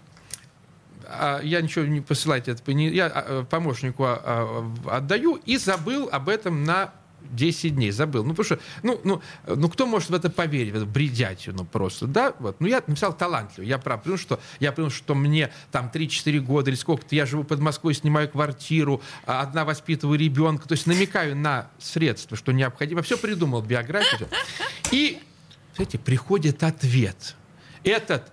[1.43, 6.93] я ничего не посылайте, я а, помощнику а, отдаю и забыл об этом на
[7.31, 8.23] 10 дней забыл.
[8.23, 12.07] Ну, потому что, ну, ну, ну кто может в это поверить, в эту бредятину просто,
[12.07, 12.33] да?
[12.39, 12.59] Вот.
[12.59, 13.65] Ну, я написал талантливо.
[13.65, 17.43] Я прав, потому что я понял, что мне там 3-4 года или сколько-то, я живу
[17.43, 23.01] под Москвой, снимаю квартиру, одна воспитываю ребенка, то есть намекаю на средства, что необходимо.
[23.01, 24.27] Все придумал, биографию.
[24.91, 25.19] И,
[25.75, 27.35] знаете, приходит ответ.
[27.83, 28.31] Этот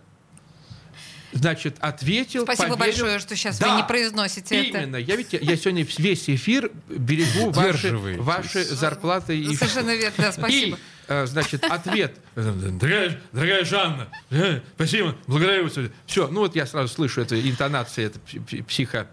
[1.33, 2.45] значит, ответил.
[2.45, 3.03] Спасибо поверил.
[3.03, 4.69] большое, что сейчас да, вы не произносите именно.
[4.69, 4.79] это.
[4.85, 4.97] Именно.
[4.97, 9.39] Я, ведь, я сегодня весь эфир берегу ваши, ваши зарплаты.
[9.39, 9.57] И...
[9.57, 10.77] Совершенно верно, да, спасибо.
[10.77, 12.17] И, э, значит, ответ.
[12.35, 15.71] Дорогая, дорогая Жанна, э, спасибо, благодарю.
[16.07, 18.21] Все, ну вот я сразу слышу эту интонацию, это
[18.65, 19.09] психо,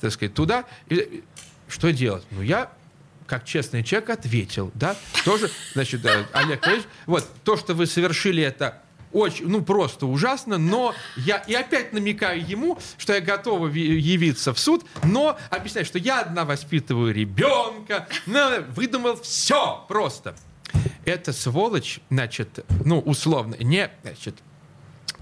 [0.00, 0.64] так сказать, туда.
[0.88, 1.22] И,
[1.68, 2.24] что делать?
[2.30, 2.70] Ну, я
[3.26, 6.66] как честный человек ответил, да, тоже, значит, э, Олег
[7.06, 8.82] вот, то, что вы совершили это
[9.12, 14.58] очень, ну просто ужасно, но я и опять намекаю ему, что я готова явиться в
[14.58, 18.08] суд, но объясняю, что я одна воспитываю ребенка,
[18.74, 20.34] выдумал все просто.
[21.04, 24.36] Эта сволочь, значит, ну, условно, не, значит,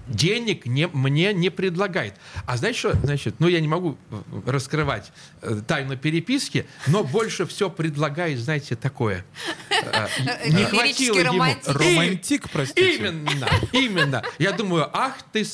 [0.07, 2.15] денег не, мне не предлагает.
[2.47, 2.93] А знаете что?
[2.97, 8.77] Значит, ну я не могу э, раскрывать э, тайну переписки, но больше все предлагает, знаете,
[8.77, 9.25] такое.
[9.71, 10.07] Э,
[10.49, 11.45] не хватило ему.
[11.65, 12.97] Романтик, простите.
[12.97, 14.23] Именно, именно.
[14.39, 15.45] Я думаю, ах ты...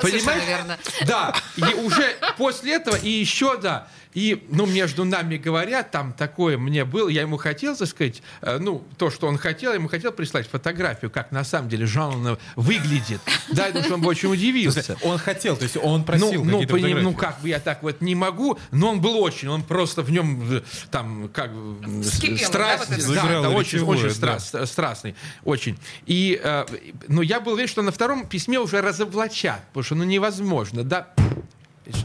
[0.00, 0.46] Понимаешь?
[0.46, 0.78] верно.
[1.06, 6.56] Да, и уже после этого, и еще, да, и, ну, между нами говоря, там такое
[6.56, 9.88] мне было, я ему хотел, так сказать, э, ну, то, что он хотел, я ему
[9.88, 13.20] хотел прислать фотографию, как на самом деле Жанна выглядит.
[13.50, 14.96] Да, потому что он бы очень удивился.
[15.02, 18.14] Он хотел, то есть он просил ну, ну, ну, как бы я так вот не
[18.14, 21.50] могу, но он был очень, он просто в нем э, там, как,
[22.04, 25.76] Скипело, страсть, да, да, да, очень, очень страст, страстный, очень.
[26.06, 26.66] И, э,
[27.08, 31.08] ну, я был уверен, что на втором письме уже разоблачат, потому что, ну, невозможно, да,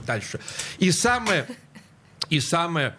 [0.05, 0.39] дальше.
[0.80, 1.45] И самое
[2.30, 2.96] и самое,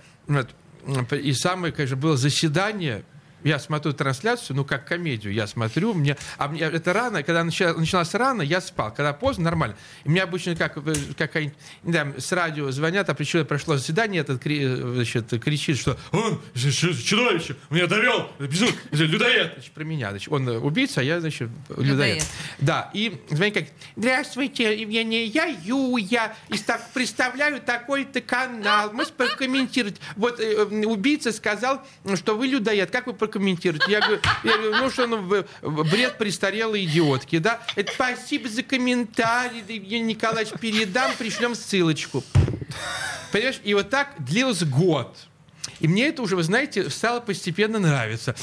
[1.10, 3.04] и самое, конечно, было заседание
[3.44, 7.76] я смотрю трансляцию, ну, как комедию я смотрю, мне, а мне это рано, когда началось,
[7.76, 9.76] начиналось рано, я спал, когда поздно, нормально.
[10.04, 14.42] И мне обычно как, э, какая да, с радио звонят, а пришло, прошло заседание, этот
[14.42, 19.52] значит, кричит, что он чудовище, меня довел, безумно, людоед.
[19.54, 21.86] Значит, про меня, значит, он убийца, а я, значит, людоед.
[21.88, 22.26] людоед.
[22.58, 23.64] Да, и звонит как,
[23.96, 30.00] здравствуйте, Евгения, я Юя, и так, представляю такой-то канал, мы прокомментировать.
[30.16, 31.82] Вот э, убийца сказал,
[32.14, 33.86] что вы людоед, как вы прокомментировать.
[33.88, 37.60] Я говорю, я говорю ну что, ну, бред престарелой идиотки, да?
[37.76, 42.24] Это спасибо за комментарий, Евгений Николаевич, передам, пришлем ссылочку.
[43.32, 43.60] Понимаешь?
[43.64, 45.16] И вот так длилось год.
[45.78, 48.34] И мне это уже, вы знаете, стало постепенно нравиться.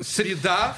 [0.00, 0.76] Среда,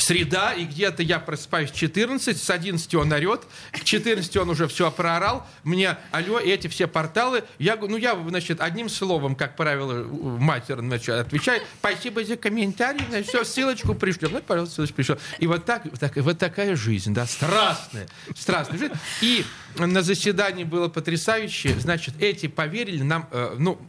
[0.00, 3.42] среда, и где-то я просыпаюсь в 14, с 11 он орет,
[3.72, 8.60] к 14 он уже все проорал, мне, алло, эти все порталы, я, ну, я, значит,
[8.60, 14.40] одним словом, как правило, матер, значит, отвечаю, спасибо за комментарий, значит, все, ссылочку пришлем, ну,
[14.40, 15.18] пожалуйста, ссылочку пришлем.
[15.38, 18.94] И вот так, так, вот такая жизнь, да, страстная, страстная жизнь.
[19.20, 19.44] И
[19.76, 23.80] на заседании было потрясающе, значит, эти поверили нам, э, ну,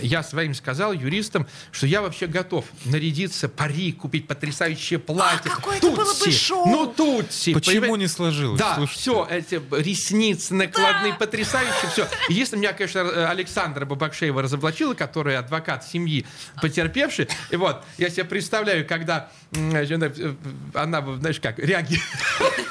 [0.00, 5.50] я своим сказал, юристам, что я вообще готов нарядиться, пари, купить потрясающее платье.
[5.52, 6.66] А, какое это было бы шоу!
[6.66, 7.54] Ну, тутси.
[7.54, 7.98] Почему понимаете?
[7.98, 8.58] не сложилось?
[8.58, 9.00] Да, Слушайте.
[9.00, 12.08] все, эти ресницы накладные, потрясающие, все.
[12.28, 16.26] Если меня, конечно, Александра Бабакшеева разоблачила, которая адвокат семьи
[16.60, 20.34] потерпевший, и вот, я себе представляю, когда значит, э,
[20.74, 22.04] она, знаешь как, реагирует.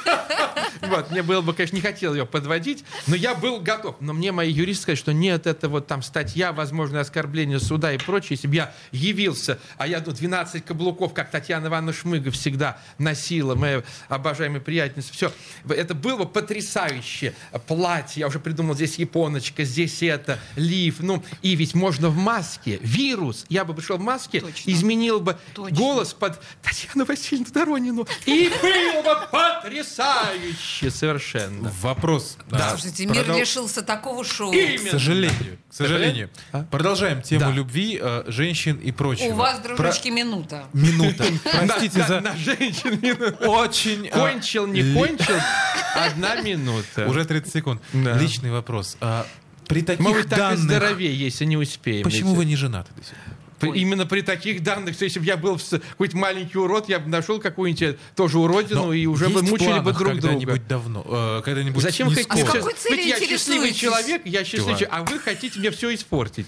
[0.82, 3.96] Вот, мне было бы, конечно, не хотел ее подводить, но я был готов.
[4.00, 7.98] Но мне мои юристы сказали, что нет, это вот там статья, возможное оскорбление суда и
[7.98, 8.30] прочее.
[8.32, 13.56] Если бы я явился, а я ну, 12 каблуков, как Татьяна Ивановна Шмыга всегда носила,
[13.56, 15.34] моя обожаемая приятельница, все.
[15.68, 17.34] Это было бы потрясающе.
[17.68, 20.98] Платье, я уже придумал, здесь японочка, здесь это, лиф.
[21.00, 22.80] Ну, и ведь можно в маске.
[22.82, 23.46] Вирус.
[23.50, 24.72] Я бы пришел в маске, Точно.
[24.72, 25.76] изменил бы Точно.
[25.76, 28.08] голос под Татьяну Васильевну Доронину.
[28.26, 31.72] И было бы потрясающе совершенно.
[31.82, 32.38] Вопрос.
[32.50, 32.70] Да.
[32.72, 34.52] Слушайте, мир Продол- лишился такого шоу.
[34.52, 35.58] К сожалению.
[35.70, 36.30] К сожалению.
[36.52, 36.64] А?
[36.64, 37.52] Продолжаем тему Да.
[37.52, 39.28] любви, э, женщин и прочего.
[39.28, 40.66] У вас, Про- дружочки, минута.
[40.74, 41.26] Минута.
[41.44, 43.00] Простите за на женщин
[43.48, 44.08] очень...
[44.08, 45.36] э, Кончил, не кончил.
[45.96, 47.08] Одна минута.
[47.08, 47.82] Уже 30 секунд.
[47.94, 48.98] Личный вопрос.
[49.02, 49.26] А,
[49.68, 52.04] При таких Мы так и здоровее, если не успеем.
[52.04, 53.34] Почему вы не женаты до сих пор?
[53.60, 57.10] При- Именно при таких данных, что если бы я был какой-то маленький урод, я бы
[57.10, 60.22] нашел какую-нибудь э, тоже уродину Но и уже бы мучили бы друг друга.
[60.22, 62.30] когда-нибудь давно, э, когда-нибудь Зачем хотите?
[62.30, 65.94] А какой целью Ведь я счастливый человек, я счастливый человек, а вы хотите мне все
[65.94, 66.48] испортить.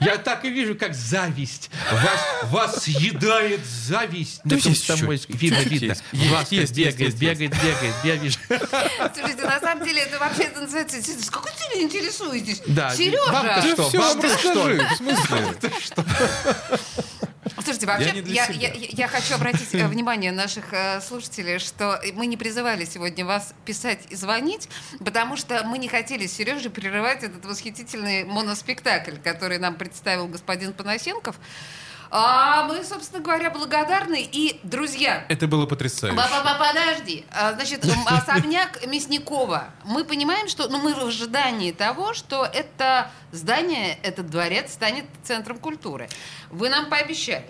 [0.00, 1.70] Я так и вижу, как зависть.
[1.90, 4.44] Вас, вас съедает зависть.
[4.44, 4.60] На.
[4.60, 5.36] Комсомольской.
[5.36, 5.94] Видно, видно.
[6.12, 6.50] есть.
[6.50, 7.94] Есть, бегает, есть, бегает, бегает.
[8.04, 8.38] Я вижу.
[9.14, 11.00] Слушайте, на самом деле, это вообще это называется...
[11.00, 12.62] С какой целью интересуетесь?
[12.66, 13.32] Да, Сережа!
[13.32, 13.98] вам-то что?
[13.98, 14.64] Вам-то что?
[14.64, 15.56] В смысле?
[17.66, 22.00] Слушайте, вообще, Я не я, я- я хочу обратить э, внимание наших э, слушателей, что
[22.14, 24.68] мы не призывали сегодня вас писать и звонить,
[25.04, 30.72] потому что мы не хотели с Сережей прерывать этот восхитительный моноспектакль, который нам представил господин
[30.72, 31.36] Панасенков.
[32.18, 34.26] А мы, собственно говоря, благодарны.
[34.32, 36.16] И, друзья, Это было потрясающе.
[36.58, 37.26] Подожди.
[37.30, 39.64] А, Значит, особняк Мясникова.
[39.84, 45.58] Мы понимаем, что ну, мы в ожидании того, что это здание, этот дворец станет центром
[45.58, 46.08] культуры.
[46.50, 47.44] Вы нам пообещали.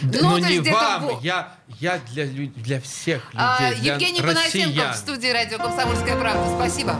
[0.00, 3.92] Да, Ну, Но то не вам, во- я, я для, для всех людей, А, для
[3.92, 6.50] Евгений Панасенков в студии радио «Комсомольская правда».
[6.56, 6.96] Спасибо.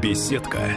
[0.00, 0.76] Беседка.